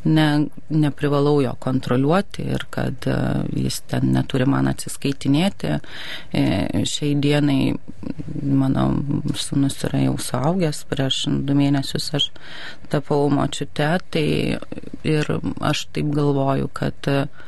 ne, 0.06 0.48
neprivalau 0.70 1.42
jo 1.44 1.54
kontroliuoti 1.64 2.48
ir 2.56 2.66
kad 2.74 3.08
uh, 3.12 3.44
jis 3.56 3.82
ten 3.92 4.12
neturi 4.16 4.48
man 4.50 4.70
atsiskaitinėti. 4.72 5.78
E, 6.32 6.44
šiai 6.88 7.16
dienai 7.22 7.74
mano 8.44 8.88
sunus 9.36 9.80
yra 9.88 10.06
jau 10.06 10.16
suaugęs, 10.22 10.84
prieš 10.90 11.24
du 11.48 11.58
mėnesius 11.58 12.10
aš 12.18 12.30
tapau 12.92 13.28
močiute, 13.34 13.90
tai 14.14 14.28
ir 15.08 15.34
aš 15.72 15.88
taip 15.96 16.14
galvoju, 16.16 16.72
kad 16.78 17.12
uh, 17.12 17.46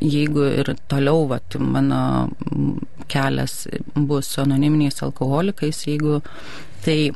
jeigu 0.00 0.46
ir 0.60 0.72
toliau 0.88 1.26
vat, 1.28 1.58
mano 1.60 2.28
kelias 3.08 3.66
bus 3.94 4.32
su 4.32 4.42
anoniminiais 4.44 5.02
alkoholikais, 5.04 5.84
jeigu 5.86 6.20
tai 6.84 7.10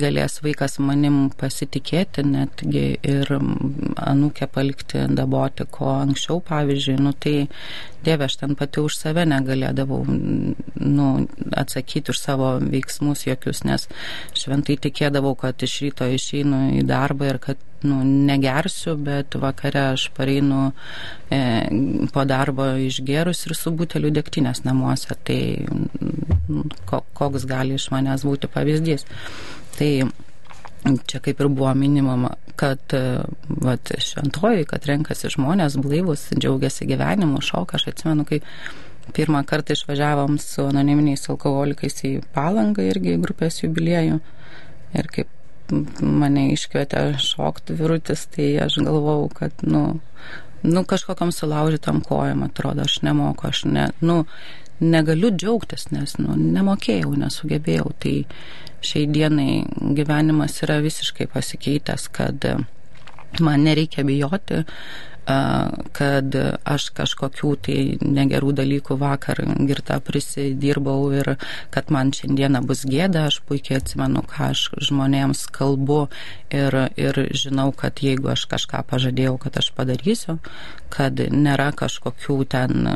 galės 0.00 0.40
vaikas 0.42 0.78
manim 0.82 1.28
pasitikėti 1.38 2.24
netgi 2.26 2.84
ir 3.06 3.30
anūkę 3.32 4.48
palikti 4.52 5.04
daboti, 5.14 5.68
ko 5.70 5.92
anksčiau, 6.00 6.42
pavyzdžiui, 6.48 6.98
nu 7.04 7.14
tai 7.14 7.36
Dieve, 8.04 8.28
aš 8.28 8.36
ten 8.38 8.54
pati 8.54 8.78
už 8.78 8.94
save 8.94 9.24
negalėdavau 9.26 10.04
nu, 10.06 11.06
atsakyti 11.58 12.12
už 12.14 12.20
savo 12.20 12.52
veiksmus 12.62 13.24
jokius, 13.26 13.64
nes 13.66 13.88
šventai 14.38 14.78
tikėdavau, 14.84 15.34
kad 15.38 15.66
iš 15.66 15.80
ryto 15.86 16.06
išeinu 16.06 16.60
į 16.78 16.84
darbą 16.86 17.32
ir 17.32 17.40
kad 17.42 17.67
nu, 17.82 17.98
negersiu, 18.04 18.96
bet 18.96 19.34
vakare 19.38 19.84
aš 19.92 20.08
pareinu 20.16 20.72
e, 21.30 21.40
po 22.12 22.24
darbo 22.28 22.66
išgerus 22.88 23.44
ir 23.46 23.54
su 23.58 23.72
buteliu 23.76 24.10
degtinės 24.14 24.64
namuose. 24.66 25.14
Tai 25.24 25.40
ko, 26.88 27.02
koks 27.18 27.46
gali 27.48 27.78
iš 27.78 27.90
manęs 27.94 28.26
būti 28.26 28.50
pavyzdys. 28.50 29.06
Tai 29.78 29.90
čia 31.06 31.20
kaip 31.22 31.40
ir 31.40 31.48
buvo 31.52 31.70
minimama, 31.74 32.34
kad 32.58 32.94
e, 32.96 33.20
vat, 33.62 33.94
šventoji, 34.02 34.66
kad 34.68 34.86
renkasi 34.90 35.30
žmonės 35.34 35.78
blaivus, 35.82 36.28
džiaugiasi 36.34 36.88
gyvenimu, 36.90 37.42
šoka. 37.44 37.78
Aš 37.78 37.92
atsimenu, 37.92 38.26
kai 38.28 38.42
pirmą 39.14 39.44
kartą 39.48 39.76
išvažiavom 39.76 40.38
su 40.42 40.66
anoniminiais 40.68 41.28
alkoholikais 41.30 42.02
į 42.04 42.12
palangą 42.34 42.84
irgi 42.90 43.16
grupės 43.22 43.62
jubiliejų. 43.62 44.20
Ir 44.98 45.10
kaip 45.12 45.30
mane 46.00 46.48
iškvietė 46.54 47.02
šokti 47.22 47.76
virutis, 47.78 48.26
tai 48.34 48.50
aš 48.64 48.78
galvau, 48.84 49.28
kad, 49.34 49.52
nu, 49.62 50.00
nu 50.62 50.84
kažkokiam 50.88 51.32
sulaužytam 51.34 52.00
kojam 52.06 52.44
atrodo, 52.46 52.86
aš 52.86 53.00
nemoku, 53.06 53.48
aš 53.48 53.64
ne, 53.68 53.88
nu, 54.00 54.22
negaliu 54.80 55.30
džiaugtis, 55.34 55.88
nes, 55.94 56.16
nu, 56.22 56.36
nemokėjau, 56.38 57.12
nesugebėjau. 57.18 57.92
Tai 58.02 58.14
šiai 58.84 59.08
dienai 59.10 59.64
gyvenimas 59.98 60.60
yra 60.62 60.78
visiškai 60.84 61.28
pasikeitęs, 61.32 62.08
kad 62.14 62.46
man 63.44 63.66
nereikia 63.66 64.06
bijoti, 64.06 64.62
kad 65.28 66.36
aš 66.64 66.88
kažkokių 66.96 67.50
tai 67.66 67.78
negerų 68.00 68.52
dalykų 68.62 68.96
vakar 69.00 69.42
girta 69.68 69.98
prisidirbau 70.00 71.10
ir 71.12 71.34
kad 71.74 71.92
man 71.92 72.12
šiandieną 72.16 72.62
bus 72.66 72.86
gėda, 72.88 73.26
aš 73.28 73.40
puikiai 73.48 73.80
atsimenu, 73.82 74.22
ką 74.24 74.50
aš 74.54 74.64
žmonėms 74.88 75.44
kalbu 75.52 76.06
ir, 76.54 76.78
ir 76.96 77.20
žinau, 77.36 77.70
kad 77.76 78.00
jeigu 78.00 78.32
aš 78.32 78.46
kažką 78.48 78.84
pažadėjau, 78.88 79.36
kad 79.42 79.60
aš 79.60 79.72
padarysiu, 79.76 80.38
kad 80.92 81.20
nėra 81.20 81.70
kažkokių 81.76 82.38
ten, 82.48 82.88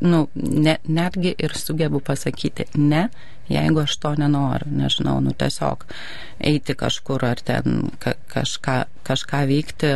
nu, 0.00 0.26
ne, 0.34 0.76
netgi 0.86 1.34
ir 1.34 1.56
sugebu 1.58 2.02
pasakyti 2.06 2.70
ne, 2.78 3.08
jeigu 3.52 3.82
aš 3.84 3.96
to 4.02 4.14
nenoriu, 4.18 4.70
nežinau, 4.82 5.18
nu 5.24 5.34
tiesiog 5.36 5.86
eiti 6.44 6.76
kažkur 6.76 7.24
ar 7.24 7.40
ten 7.40 7.90
ka, 8.02 8.16
kažką, 8.32 8.78
kažką 9.06 9.44
veikti, 9.48 9.92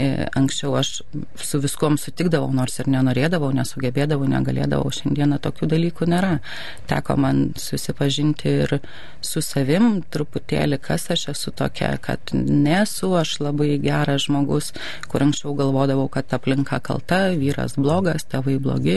E, 0.00 0.26
anksčiau 0.34 0.72
aš 0.78 1.02
su 1.36 1.58
viskuom 1.60 1.98
sutikdavau, 2.00 2.48
nors 2.56 2.78
ir 2.80 2.88
nenorėdavau, 2.90 3.50
nesugebėdavau, 3.52 4.24
negalėdavau. 4.30 4.88
Šiandieną 4.96 5.36
tokių 5.44 5.68
dalykų 5.68 6.08
nėra. 6.08 6.30
Teko 6.88 7.18
man 7.20 7.42
susipažinti 7.60 8.54
ir 8.64 8.72
su 9.20 9.42
savim 9.44 10.00
truputėlį, 10.14 10.78
kas 10.82 11.10
aš 11.12 11.26
esu 11.34 11.52
tokia, 11.58 11.92
kad 12.02 12.32
nesu 12.32 13.12
aš 13.20 13.36
labai 13.44 13.76
geras 13.84 14.24
žmogus, 14.26 14.72
kur 15.12 15.26
anksčiau 15.26 15.52
galvodavau, 15.60 16.08
kad 16.12 16.32
aplinka 16.32 16.80
kalta, 16.80 17.26
vyras 17.36 17.76
blogas, 17.76 18.24
tėvai 18.32 18.56
blogi, 18.64 18.96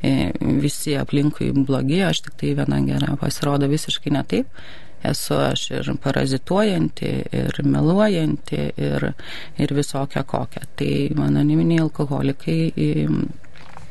e, 0.00 0.14
visi 0.40 0.96
aplinkui 0.96 1.52
blogi, 1.52 2.00
aš 2.08 2.24
tik 2.26 2.40
tai 2.40 2.56
viena 2.56 2.80
gera. 2.88 3.12
Pasirodo 3.30 3.70
visiškai 3.70 4.12
ne 4.18 4.26
taip 4.26 4.62
esu 5.04 5.34
aš 5.34 5.70
ir 5.70 5.90
parazituojanti, 6.02 7.10
ir 7.32 7.60
meluojanti, 7.64 8.58
ir, 8.76 9.12
ir 9.56 9.74
visokia 9.74 10.26
kokia. 10.28 10.66
Tai 10.76 10.90
anoniminiai 11.24 11.80
alkoholikai 11.86 12.58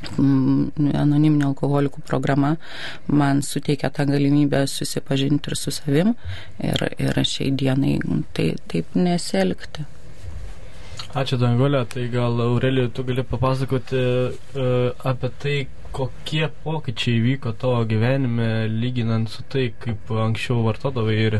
anoniminio 0.08 1.50
alkoholikų 1.50 2.06
programa 2.08 2.54
man 3.08 3.42
suteikia 3.44 3.90
tą 3.92 4.06
galimybę 4.08 4.62
susipažinti 4.72 5.52
ir 5.52 5.58
su 5.60 5.74
savim 5.76 6.14
ir, 6.64 6.86
ir 6.96 7.20
šiai 7.34 7.52
dienai 7.52 7.98
tai, 8.34 8.54
taip 8.72 8.96
neselgti. 8.96 9.84
Ačiū, 11.10 11.40
Dangolė. 11.42 11.82
Tai 11.90 12.04
gal, 12.14 12.38
Aurelija, 12.44 12.90
tu 12.94 13.02
gali 13.08 13.24
papasakoti 13.26 14.00
uh, 14.00 15.06
apie 15.10 15.30
tai, 15.42 15.56
kokie 15.96 16.46
pokyčiai 16.62 17.22
vyko 17.24 17.56
tavo 17.58 17.80
gyvenime, 17.90 18.68
lyginant 18.70 19.32
su 19.34 19.42
tai, 19.50 19.72
kaip 19.82 20.12
anksčiau 20.14 20.62
vartodavai 20.68 21.16
ir 21.18 21.38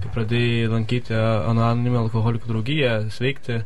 kai 0.00 0.12
pradėjai 0.14 0.70
lankyti 0.72 1.12
anoniminę 1.20 2.00
alkoholikų 2.06 2.48
draugiją, 2.48 2.94
sveikti. 3.12 3.60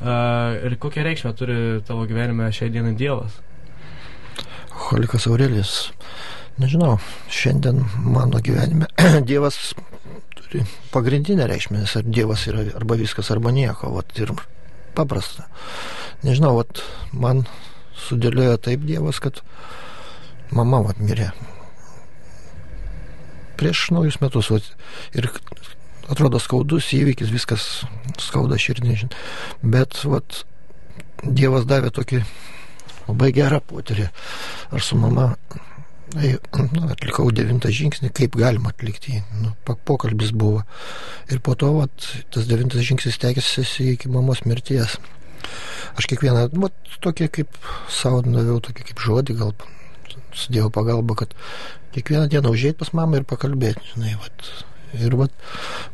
Uh, 0.00 0.56
ir 0.64 0.78
kokią 0.80 1.04
reikšmę 1.04 1.34
turi 1.36 1.58
tavo 1.84 2.08
gyvenime 2.08 2.48
šiai 2.52 2.72
dienai 2.72 2.96
Dievas? 2.96 3.36
Holikas 4.88 5.28
Aurelijus. 5.28 5.74
Nežinau, 6.58 6.96
šiandien 7.28 7.84
mano 8.08 8.40
gyvenime 8.40 8.88
Dievas 9.28 9.74
turi 10.40 10.64
pagrindinę 10.96 11.44
reikšmę, 11.52 11.84
nes 11.84 11.96
ar 12.00 12.08
Dievas 12.08 12.48
yra 12.48 12.64
arba 12.80 12.96
viskas, 12.96 13.28
arba 13.36 13.52
nieko. 13.52 13.92
Vat, 13.98 14.16
ir 14.16 14.32
paprasta. 14.96 15.48
Nežinau, 16.24 16.54
vat, 16.60 16.82
man 17.12 17.44
sudėliojo 18.06 18.56
taip 18.64 18.86
Dievas, 18.88 19.20
kad 19.22 19.40
mama 20.54 20.82
vat 20.86 21.00
mirė. 21.02 21.30
Prieš 23.60 23.88
naujus 23.94 24.20
metus 24.22 24.50
vat, 24.50 24.66
ir 25.14 25.30
atrodo 26.10 26.40
skaudus 26.42 26.90
įvykis, 26.96 27.32
viskas 27.32 27.68
skauda 28.20 28.58
širdį, 28.60 28.98
bet 29.62 30.02
vat, 30.08 30.42
Dievas 31.24 31.64
davė 31.64 31.92
tokį 31.94 32.24
labai 33.06 33.30
gerą 33.36 33.60
potyrį. 33.64 34.10
Aš 34.74 34.90
su 34.90 34.98
mama 35.00 35.32
nu, 36.12 36.84
atlikau 36.92 37.30
devintą 37.34 37.72
žingsnį, 37.74 38.10
kaip 38.14 38.36
galima 38.38 38.70
atlikti 38.74 39.16
jį. 39.16 39.22
Nu, 39.42 39.52
pokalbis 39.88 40.34
buvo. 40.36 40.62
Ir 41.32 41.40
po 41.44 41.56
to 41.58 41.72
vat, 41.78 42.08
tas 42.34 42.48
devintas 42.50 42.84
žingsnis 42.86 43.18
tekėsi 43.22 43.64
iki 43.94 44.12
mamos 44.12 44.44
mirties. 44.46 44.98
Aš 45.98 46.08
kiekvieną, 46.10 46.48
vat, 46.60 46.76
tokį 47.04 47.30
kaip 47.38 47.58
savo 47.92 48.22
daviau, 48.26 48.60
tokį 48.64 48.90
kaip 48.90 49.02
žodį, 49.02 49.38
gal 49.40 49.56
su 50.34 50.52
Dievo 50.52 50.70
pagalba, 50.74 51.16
kad 51.18 51.34
kiekvieną 51.94 52.28
dieną 52.32 52.52
užėjti 52.54 52.80
pas 52.82 52.92
mamą 52.96 53.20
ir 53.20 53.26
pakalbėti, 53.28 53.94
žinai, 53.94 54.14
vat. 54.20 54.48
Ir 54.94 55.16
vat, 55.18 55.34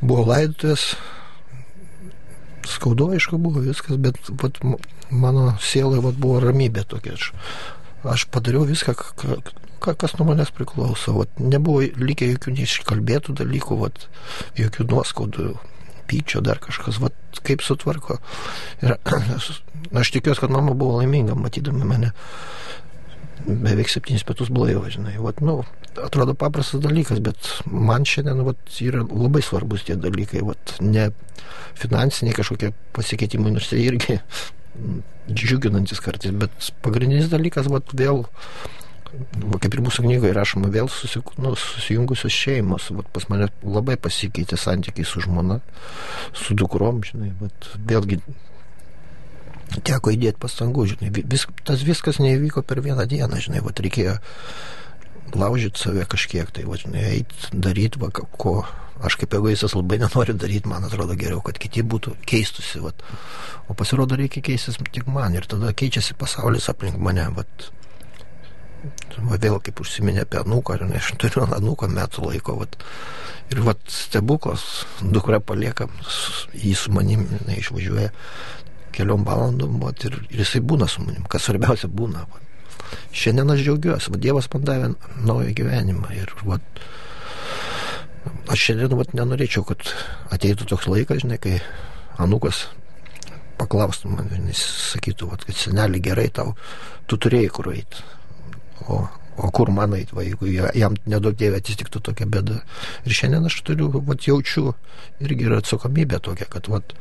buvo 0.04 0.26
laidotuvės, 0.28 0.90
skaudu, 2.68 3.10
aišku, 3.16 3.38
buvo 3.40 3.62
viskas, 3.64 3.96
bet 4.00 4.18
vat, 4.42 4.60
mano 5.10 5.54
sielai 5.64 6.02
vat, 6.04 6.18
buvo 6.20 6.40
ramybė 6.44 6.84
tokia. 6.88 7.16
Aš, 7.16 7.32
aš 8.16 8.26
padariau 8.32 8.66
viską, 8.68 8.96
ką, 9.82 9.96
kas 10.00 10.16
nuo 10.18 10.28
manęs 10.28 10.52
priklauso. 10.56 11.16
Vat, 11.18 11.42
nebuvo 11.42 11.82
likę 12.00 12.28
jokių 12.34 12.54
neiškalbėtų 12.58 13.36
dalykų, 13.40 13.80
vat, 13.80 14.06
jokių 14.60 14.88
nuoskaudų 14.92 15.54
pyčio, 16.10 16.42
dar 16.44 16.60
kažkas, 16.62 17.00
vat, 17.02 17.16
kaip 17.46 17.64
sutvarko. 17.64 18.18
Ir 18.84 18.96
aš 20.00 20.14
tikiuosi, 20.16 20.42
kad 20.42 20.54
mama 20.54 20.74
buvo 20.74 21.00
laiminga, 21.00 21.38
matydama 21.38 21.88
mane 21.88 22.14
beveik 23.46 23.88
septynis 23.88 24.26
metus 24.28 24.50
blaivą, 24.52 24.90
žinai. 24.92 25.14
Vat, 25.22 25.40
nu, 25.44 25.60
atrodo 26.04 26.34
paprastas 26.38 26.82
dalykas, 26.84 27.22
bet 27.24 27.52
man 27.66 28.04
šiandien 28.08 28.42
vat, 28.46 28.60
yra 28.84 29.04
labai 29.06 29.42
svarbus 29.44 29.86
tie 29.86 29.96
dalykai, 29.96 30.42
vat, 30.46 30.76
ne 30.84 31.08
finansiniai 31.80 32.36
kažkokie 32.36 32.74
pasikeitimai, 32.96 33.54
nors 33.54 33.70
jie 33.72 33.86
irgi 33.88 34.18
džiuginantis 35.30 36.02
kartais, 36.04 36.34
bet 36.36 36.70
pagrindinis 36.84 37.30
dalykas, 37.32 37.70
vat, 37.72 37.94
vėl 37.96 38.24
kaip 39.62 39.74
ir 39.74 39.82
mūsų 39.84 40.04
knygoje 40.06 40.34
rašoma, 40.36 40.70
vėl 40.72 40.90
susik, 40.92 41.32
nu, 41.42 41.54
susijungusios 41.58 42.34
šeimos. 42.34 42.90
Vat 42.94 43.08
pas 43.14 43.26
mane 43.32 43.50
labai 43.64 43.96
pasikeitė 44.00 44.58
santykiai 44.60 45.08
su 45.08 45.22
žmona, 45.24 45.60
su 46.36 46.56
dukrom, 46.58 47.02
žinai, 47.06 47.32
bet 47.40 47.70
vėlgi 47.90 48.20
teko 49.86 50.14
įdėti 50.14 50.40
pastangų, 50.42 50.86
žinai, 50.94 51.10
vis, 51.30 51.46
tas 51.66 51.82
viskas 51.86 52.18
neįvyko 52.22 52.64
per 52.66 52.82
vieną 52.84 53.06
dieną, 53.10 53.40
žinai, 53.42 53.62
vat 53.64 53.82
reikėjo 53.82 54.16
laužyti 55.38 55.78
save 55.78 56.06
kažkiek, 56.10 56.50
tai, 56.54 56.66
va, 56.66 56.78
žinai, 56.80 57.04
eiti, 57.20 57.50
daryti, 57.54 58.00
va, 58.02 58.10
ko 58.10 58.60
aš 59.00 59.16
kaip 59.20 59.34
egoistas 59.38 59.76
labai 59.78 60.00
nenoriu 60.02 60.34
daryti, 60.36 60.68
man 60.68 60.84
atrodo 60.84 61.16
geriau, 61.18 61.40
kad 61.44 61.58
kiti 61.60 61.84
būtų 61.86 62.16
keistusi, 62.28 62.82
vat. 62.84 63.04
o 63.70 63.76
pasirodo 63.78 64.18
reikia 64.18 64.42
keistis 64.44 64.76
tik 64.92 65.06
man 65.08 65.38
ir 65.38 65.46
tada 65.48 65.72
keičiasi 65.72 66.18
pasaulis 66.20 66.68
aplink 66.72 66.98
mane, 67.00 67.24
vat 67.36 67.70
va, 69.28 69.36
vėl 69.36 69.58
kaip 69.64 69.80
užsiminė 69.82 70.24
apie 70.24 70.40
anūką, 70.42 70.76
ar 70.76 70.86
ne, 70.88 71.00
aš 71.00 71.14
turiu 71.20 71.46
anūką 71.46 71.88
metų 71.92 72.28
laiko, 72.28 72.56
vat, 72.60 72.76
ir 73.52 73.62
vat 73.66 73.82
stebuklas, 73.90 74.66
dukra 75.00 75.40
palieka, 75.40 75.88
jį 76.54 76.74
su 76.78 76.94
manim, 76.94 77.26
jinai 77.38 77.58
išvažiuoja 77.60 78.12
keliom 78.96 79.26
valandom, 79.26 79.78
vat, 79.82 80.04
ir, 80.08 80.16
ir 80.30 80.44
jisai 80.44 80.62
būna 80.66 80.88
su 80.90 81.04
manim, 81.04 81.26
kas 81.30 81.46
svarbiausia 81.48 81.90
būna. 81.92 82.24
Vat. 82.30 82.96
Šiandien 83.14 83.52
aš 83.54 83.62
džiaugiuosi, 83.66 84.14
vat, 84.14 84.22
Dievas 84.24 84.50
man 84.54 84.66
davė 84.66 84.90
naują 85.26 85.54
gyvenimą 85.60 86.16
ir 86.16 86.34
vat, 86.46 86.82
Aš 88.50 88.66
šiandien 88.66 88.92
vat, 88.98 89.14
nenorėčiau, 89.16 89.62
kad 89.64 89.86
ateitų 90.34 90.66
toks 90.68 90.88
laikas, 90.90 91.22
žinai, 91.22 91.38
kai 91.40 91.60
anukas 92.20 92.66
paklaustų 93.60 94.10
man, 94.12 94.28
jis 94.50 94.60
sakytų, 94.90 95.30
vat, 95.30 95.44
kad 95.46 95.56
senelį 95.56 96.02
gerai 96.04 96.26
tau, 96.34 96.52
tu 97.08 97.16
turėjai 97.20 97.52
kur 97.56 97.70
eiti. 97.72 98.04
O, 98.88 99.02
o 99.40 99.50
kur 99.54 99.70
man 99.74 99.94
eiti, 99.96 100.14
va, 100.16 100.24
jeigu 100.24 100.48
jam 100.76 100.96
nedaug 101.08 101.36
dievė 101.36 101.60
atsitiktų 101.60 102.02
tokia 102.10 102.28
bėda. 102.30 102.60
Ir 103.04 103.16
šiandien 103.16 103.48
aš 103.48 103.60
turiu, 103.66 103.90
vat, 104.06 104.26
jaučiu 104.28 104.74
irgi 105.20 105.48
yra 105.48 105.60
atsakomybė 105.62 106.20
tokia, 106.24 106.48
kad 106.50 106.68
vat, 106.72 106.94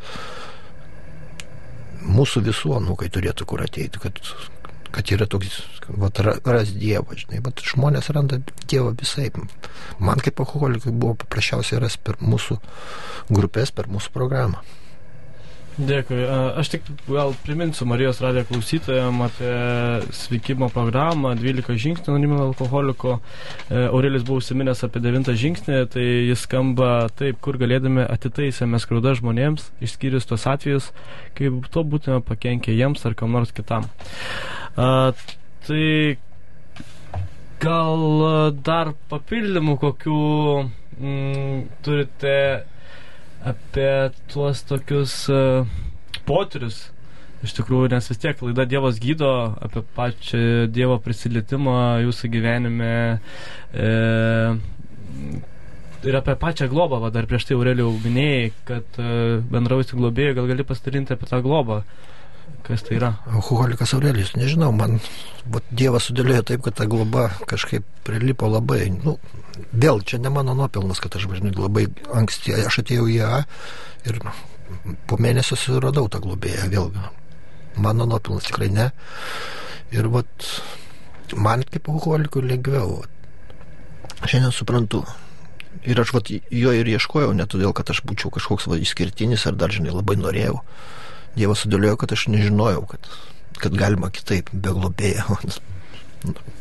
mūsų 2.05 2.43
visų 2.47 2.77
anukai 2.79 3.09
turėtų 3.11 3.47
kur 3.49 3.63
ateiti, 3.65 4.01
kad, 4.01 4.19
kad 4.95 5.11
yra 5.15 5.27
toks, 5.29 5.61
vat, 5.89 6.21
ras 6.23 6.73
Dievą, 6.75 7.17
žinai, 7.19 7.43
bet 7.45 7.63
žmonės 7.71 8.11
randa 8.15 8.41
Dievą 8.65 8.93
visai. 8.99 9.29
Man 9.99 10.23
kaip 10.23 10.39
alkoholikui 10.39 10.95
buvo 10.95 11.17
paprasčiausiai 11.23 11.81
ras 11.83 11.99
per 11.99 12.19
mūsų 12.23 12.59
grupės, 13.31 13.75
per 13.75 13.91
mūsų 13.91 14.15
programą. 14.15 14.63
Dėkui. 15.79 16.17
Aš 16.59 16.73
tik 16.73 16.87
gal 17.07 17.31
priminsiu 17.45 17.85
Marijos 17.87 18.17
radijo 18.19 18.43
klausytojams 18.49 19.21
apie 19.29 19.51
sveikimo 20.11 20.67
programą 20.73 21.31
12 21.39 21.77
žingsnių 21.79 22.11
anoniminio 22.11 22.47
alkoholiko. 22.49 23.13
E, 23.69 23.85
Aurelis 23.85 24.25
buvo 24.27 24.41
užsiminęs 24.41 24.83
apie 24.83 24.99
9 25.05 25.29
žingsnį, 25.39 25.77
tai 25.93 26.03
jis 26.03 26.43
skamba 26.43 26.89
taip, 27.15 27.39
kur 27.45 27.55
galėdami 27.61 28.03
atitaisėme 28.03 28.81
skriaudą 28.83 29.13
žmonėms, 29.21 29.69
išskyrus 29.87 30.27
tos 30.27 30.43
atvejus, 30.51 30.89
kai 31.37 31.51
to 31.71 31.83
būtume 31.87 32.19
pakenkę 32.27 32.75
jiems 32.75 33.05
ar 33.07 33.15
kam 33.15 33.37
nors 33.37 33.55
kitam. 33.55 33.87
A, 34.75 35.13
tai 35.63 36.17
gal 37.63 38.03
dar 38.67 38.91
papildymų 39.13 39.77
kokių 39.79 40.19
mm, 40.99 41.63
turite 41.87 42.35
apie 43.47 43.91
tuos 44.31 44.63
tokius 44.67 45.21
uh, 45.31 45.67
potyrius. 46.27 46.89
Iš 47.39 47.53
tikrųjų, 47.55 47.87
nes 47.93 48.09
vis 48.11 48.19
tiek 48.19 48.41
laida 48.43 48.65
Dievas 48.67 48.97
gydo 48.99 49.29
apie 49.63 49.79
pačią 49.95 50.67
Dievo 50.75 50.97
prisilietimą 50.99 51.75
jūsų 52.03 52.29
gyvenime 52.33 52.89
e, 53.71 53.91
ir 56.03 56.17
apie 56.19 56.35
pačią 56.41 56.67
globą. 56.71 56.99
Va, 57.05 57.13
dar 57.15 57.29
prieš 57.31 57.47
tai 57.47 57.55
Aurelijau 57.55 57.93
minėjai, 58.03 58.49
kad 58.67 58.99
e, 58.99 59.13
bendrausi 59.55 59.95
globėjai, 59.95 60.35
gal 60.35 60.51
gali 60.51 60.67
pasidalinti 60.67 61.15
apie 61.15 61.31
tą 61.31 61.39
globą. 61.45 61.79
Kas 62.69 62.83
tai 62.85 62.99
yra? 62.99 63.13
Alkoholikas 63.33 63.95
Aurelijus, 63.97 64.35
nežinau, 64.37 64.69
man 64.75 64.99
vat, 65.49 65.65
Dievas 65.73 66.05
sudėlėjo 66.09 66.43
taip, 66.51 66.63
kad 66.67 66.75
ta 66.77 66.85
globa 66.89 67.29
kažkaip 67.49 67.85
prilipo 68.05 68.49
labai, 68.51 68.91
nu, 68.93 69.15
vėl 69.73 70.03
čia 70.05 70.19
ne 70.21 70.29
mano 70.33 70.53
nuopelnas, 70.57 71.01
kad 71.01 71.17
aš 71.17 71.25
važinai 71.31 71.55
labai 71.57 71.87
anksti, 72.13 72.53
aš 72.67 72.81
atėjau 72.83 73.07
į 73.09 73.17
A 73.25 73.39
ir 74.09 74.19
po 75.09 75.17
mėnesio 75.17 75.57
suradau 75.57 76.05
tą 76.13 76.21
globėją 76.21 76.69
vėl. 76.69 76.91
Mano 77.79 78.05
nuopelnas 78.09 78.45
tikrai 78.49 78.69
ne. 78.73 78.89
Ir 79.95 80.09
vat, 80.13 80.51
man 81.33 81.65
kaip 81.65 81.89
alkoholikui 81.89 82.45
lengviau. 82.45 83.01
Šiandien 84.27 84.53
suprantu. 84.53 85.01
Ir 85.89 85.99
aš 86.01 86.13
vat, 86.13 86.29
jo 86.29 86.71
ir 86.75 86.87
ieškojau, 86.91 87.33
ne 87.33 87.45
todėl, 87.49 87.73
kad 87.73 87.89
aš 87.89 88.03
būčiau 88.05 88.29
kažkoks 88.35 88.67
va, 88.69 88.77
išskirtinis 88.77 89.45
ar 89.49 89.57
dar, 89.57 89.73
žinai, 89.73 89.93
labai 89.95 90.17
norėjau. 90.19 90.59
Dievas 91.37 91.63
sudėliojo, 91.63 91.99
kad 92.01 92.13
aš 92.15 92.27
nežinojau, 92.33 92.85
kad, 92.89 93.09
kad 93.61 93.77
galima 93.77 94.09
kitaip, 94.13 94.49
be 94.53 94.73
globėjo. 94.75 95.39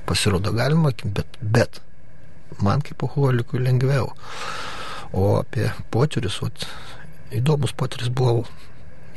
Pasirodo 0.08 0.52
galima, 0.54 0.92
bet, 1.04 1.38
bet 1.42 1.80
man 2.62 2.82
kaip 2.84 3.02
alkoholikui 3.02 3.62
lengviau. 3.62 4.12
O 5.12 5.38
apie 5.38 5.70
potyrius, 5.92 6.40
vat, 6.44 6.66
įdomus 7.34 7.74
potyris 7.76 8.10
buvo 8.12 8.44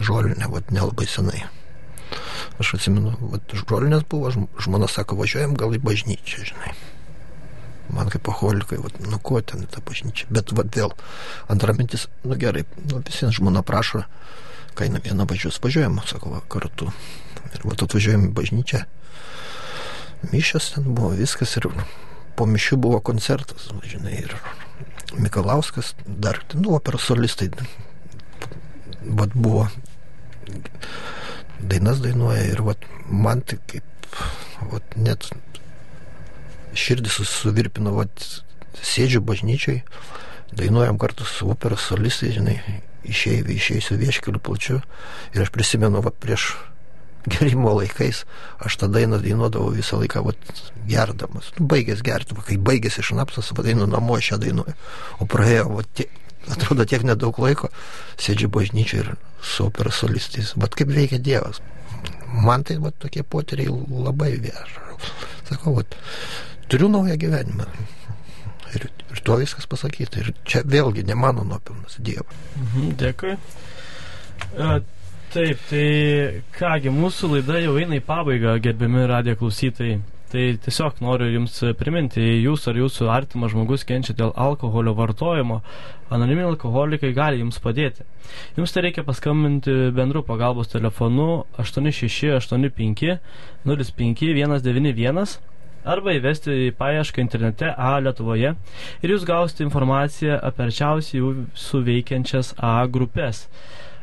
žolinė, 0.01 0.47
vat, 0.51 0.71
nelabai 0.73 1.07
senai. 1.09 1.43
Aš 2.61 2.75
atsimenu, 2.77 3.13
vat, 3.33 3.55
žolinės 3.67 4.05
buvo, 4.11 4.31
žmona 4.61 4.89
sako, 4.91 5.19
važiuojam 5.21 5.55
gal 5.59 5.75
į 5.75 5.81
bažnyčią, 5.83 6.47
žinai. 6.51 6.73
Man 7.91 8.11
kaip 8.11 8.27
alkoholikai, 8.31 8.79
vat, 8.79 8.99
nu 9.03 9.19
ko 9.19 9.41
ten 9.43 9.65
ta 9.71 9.83
bažnyčia. 9.83 10.29
Bet 10.31 10.53
vat, 10.55 10.71
vėl 10.75 10.93
antra 11.51 11.75
mintis, 11.75 12.07
nu 12.23 12.37
gerai, 12.39 12.63
nu, 12.87 13.01
visi 13.07 13.27
žmona 13.35 13.65
prašo, 13.67 14.05
kaina 14.77 15.01
viena 15.03 15.25
važiuos, 15.29 15.59
važiuojam, 15.63 15.99
sako, 16.07 16.35
va, 16.35 16.41
kartu. 16.51 16.91
Ir 17.51 17.65
vat 17.67 17.83
atvažiuojam 17.83 18.29
į 18.29 18.33
bažnyčią. 18.37 18.83
Mišės 20.31 20.73
ten 20.75 20.91
buvo 20.95 21.11
viskas 21.17 21.57
ir 21.59 21.67
po 22.37 22.47
mišių 22.47 22.77
buvo 22.81 22.99
koncertas, 23.03 23.69
žinai, 23.85 24.21
ir 24.23 24.35
Mikalauskas, 25.17 25.95
dar, 26.05 26.39
nu, 26.55 26.71
operos 26.77 27.03
solistai, 27.09 27.49
vat 29.19 29.33
buvo, 29.35 29.65
dainas 31.59 31.99
dainuoja 32.03 32.45
ir 32.53 32.61
vat 32.63 32.85
man 33.09 33.41
tai 33.43 33.59
kaip, 33.67 34.15
vat 34.71 34.95
net 34.95 35.27
širdis 36.77 37.19
suvirpino, 37.27 37.97
vat 37.97 38.23
sėdžiu 38.79 39.19
bažnyčiai, 39.27 39.81
dainuojam 40.55 41.01
kartu 41.01 41.27
su 41.27 41.49
operos 41.51 41.89
solistai, 41.91 42.31
žinai, 42.37 42.57
išėjai, 43.07 43.45
išeisiu 43.55 43.97
vieškeliu 44.01 44.41
plačiu 44.43 44.81
ir 45.33 45.45
aš 45.45 45.51
prisimenu, 45.53 46.03
vat 46.05 46.17
prieš 46.21 46.51
gerimo 47.25 47.73
laikais 47.77 48.23
aš 48.65 48.77
tą 48.81 48.89
dainą 48.91 49.19
dainuodavau 49.21 49.73
visą 49.75 49.99
laiką 50.01 50.23
vat, 50.25 50.37
gerdamas. 50.89 51.51
Nu, 51.57 51.67
baigęs 51.69 52.01
gerti, 52.05 52.37
kai 52.47 52.57
baigėsi 52.57 53.05
šnapsas, 53.05 53.51
vadinu 53.57 53.87
namo 53.89 54.17
šią 54.17 54.39
dainuoju. 54.41 54.75
O 55.21 55.27
praėjo, 55.29 55.67
vat, 55.75 55.89
tiek, 55.97 56.09
atrodo, 56.49 56.85
tiek 56.89 57.05
nedaug 57.07 57.37
laiko, 57.41 57.69
sėdžiu 58.21 58.49
bažnyčiai 58.53 59.03
ir 59.03 59.13
su 59.41 59.67
operos 59.67 60.01
solistais. 60.01 60.55
Vat 60.57 60.77
kaip 60.77 60.93
veikia 60.93 61.21
Dievas. 61.21 61.61
Man 62.31 62.65
tai 62.65 62.79
vat, 62.81 62.97
tokie 63.01 63.23
potyriai 63.23 63.69
labai 63.69 64.33
veža. 64.41 64.85
Sakau, 65.49 65.75
vat, 65.77 65.97
turiu 66.71 66.89
naują 66.89 67.17
gyvenimą. 67.21 67.67
Ir, 68.75 68.87
ir 69.11 69.21
tuo 69.27 69.35
viskas 69.41 69.67
pasakyta. 69.67 70.23
Ir 70.23 70.33
čia 70.47 70.63
vėlgi 70.63 71.03
ne 71.07 71.17
mano 71.19 71.43
nuopelnas, 71.47 71.99
Dievo. 71.99 72.27
Mhm, 72.55 72.95
dėkui. 73.01 73.37
Uh, 74.51 74.79
Taip, 75.31 75.61
tai 75.69 76.41
kągi, 76.57 76.91
mūsų 76.91 77.29
laida 77.37 77.61
jau 77.61 77.77
eina 77.79 77.95
į 77.95 78.01
pabaigą, 78.03 78.57
gerbiami 78.59 79.05
radijo 79.07 79.37
klausytojai. 79.39 80.01
Tai 80.31 80.41
tiesiog 80.65 80.99
noriu 81.03 81.29
Jums 81.31 81.53
priminti, 81.79 82.19
jei 82.19 82.41
Jūs 82.43 82.67
ar 82.67 82.75
Jūsų 82.75 83.07
artimas 83.11 83.53
žmogus 83.53 83.85
kenčia 83.87 84.11
dėl 84.15 84.33
alkoholio 84.35 84.91
vartojimo, 84.95 85.61
anoniminiai 86.11 86.49
alkoholikai 86.49 87.13
gali 87.15 87.39
Jums 87.39 87.61
padėti. 87.63 88.03
Jums 88.57 88.75
tai 88.75 88.83
reikia 88.89 89.05
paskambinti 89.07 89.75
bendru 89.95 90.19
pagalbos 90.27 90.71
telefonu 90.71 91.45
8685 91.63 93.17
05 93.63 94.27
191 94.35 95.39
arba 95.83 96.15
įvesti 96.17 96.57
į 96.67 96.71
paiešką 96.79 97.23
internete 97.23 97.73
A 97.77 97.97
Lietuvoje 98.03 98.55
ir 99.01 99.13
Jūs 99.15 99.27
gausite 99.27 99.65
informaciją 99.67 100.39
apie 100.41 100.67
arčiausiai 100.67 101.21
jų 101.21 101.35
suveikiančias 101.67 102.55
A 102.57 102.79
grupės 102.91 103.45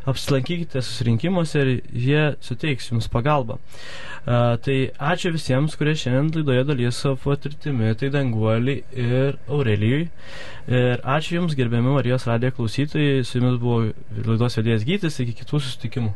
apsilankykite 0.08 0.82
susirinkimuose 0.82 1.62
ir 1.62 1.70
jie 1.92 2.22
suteiks 2.44 2.90
jums 2.90 3.08
pagalbą. 3.12 3.58
Uh, 3.58 4.56
tai 4.64 4.76
ačiū 5.10 5.32
visiems, 5.34 5.76
kurie 5.78 5.94
šiandien 5.98 6.30
laidoje 6.36 6.64
dalys 6.68 7.00
savo 7.02 7.18
patirtimi, 7.24 7.90
tai 8.00 8.10
Danguolį 8.14 8.76
ir 9.04 9.38
Aurelijui. 9.48 10.08
Ir 10.68 11.04
ačiū 11.16 11.38
Jums, 11.38 11.56
gerbiami 11.56 11.94
Marijos 11.94 12.26
radijo 12.28 12.52
klausytojai, 12.58 13.24
su 13.24 13.38
Jumis 13.38 13.60
buvo 13.62 13.86
laidos 14.26 14.58
vedėjas 14.60 14.84
Gytis, 14.88 15.20
iki 15.24 15.36
kitų 15.42 15.62
susitikimų. 15.64 16.12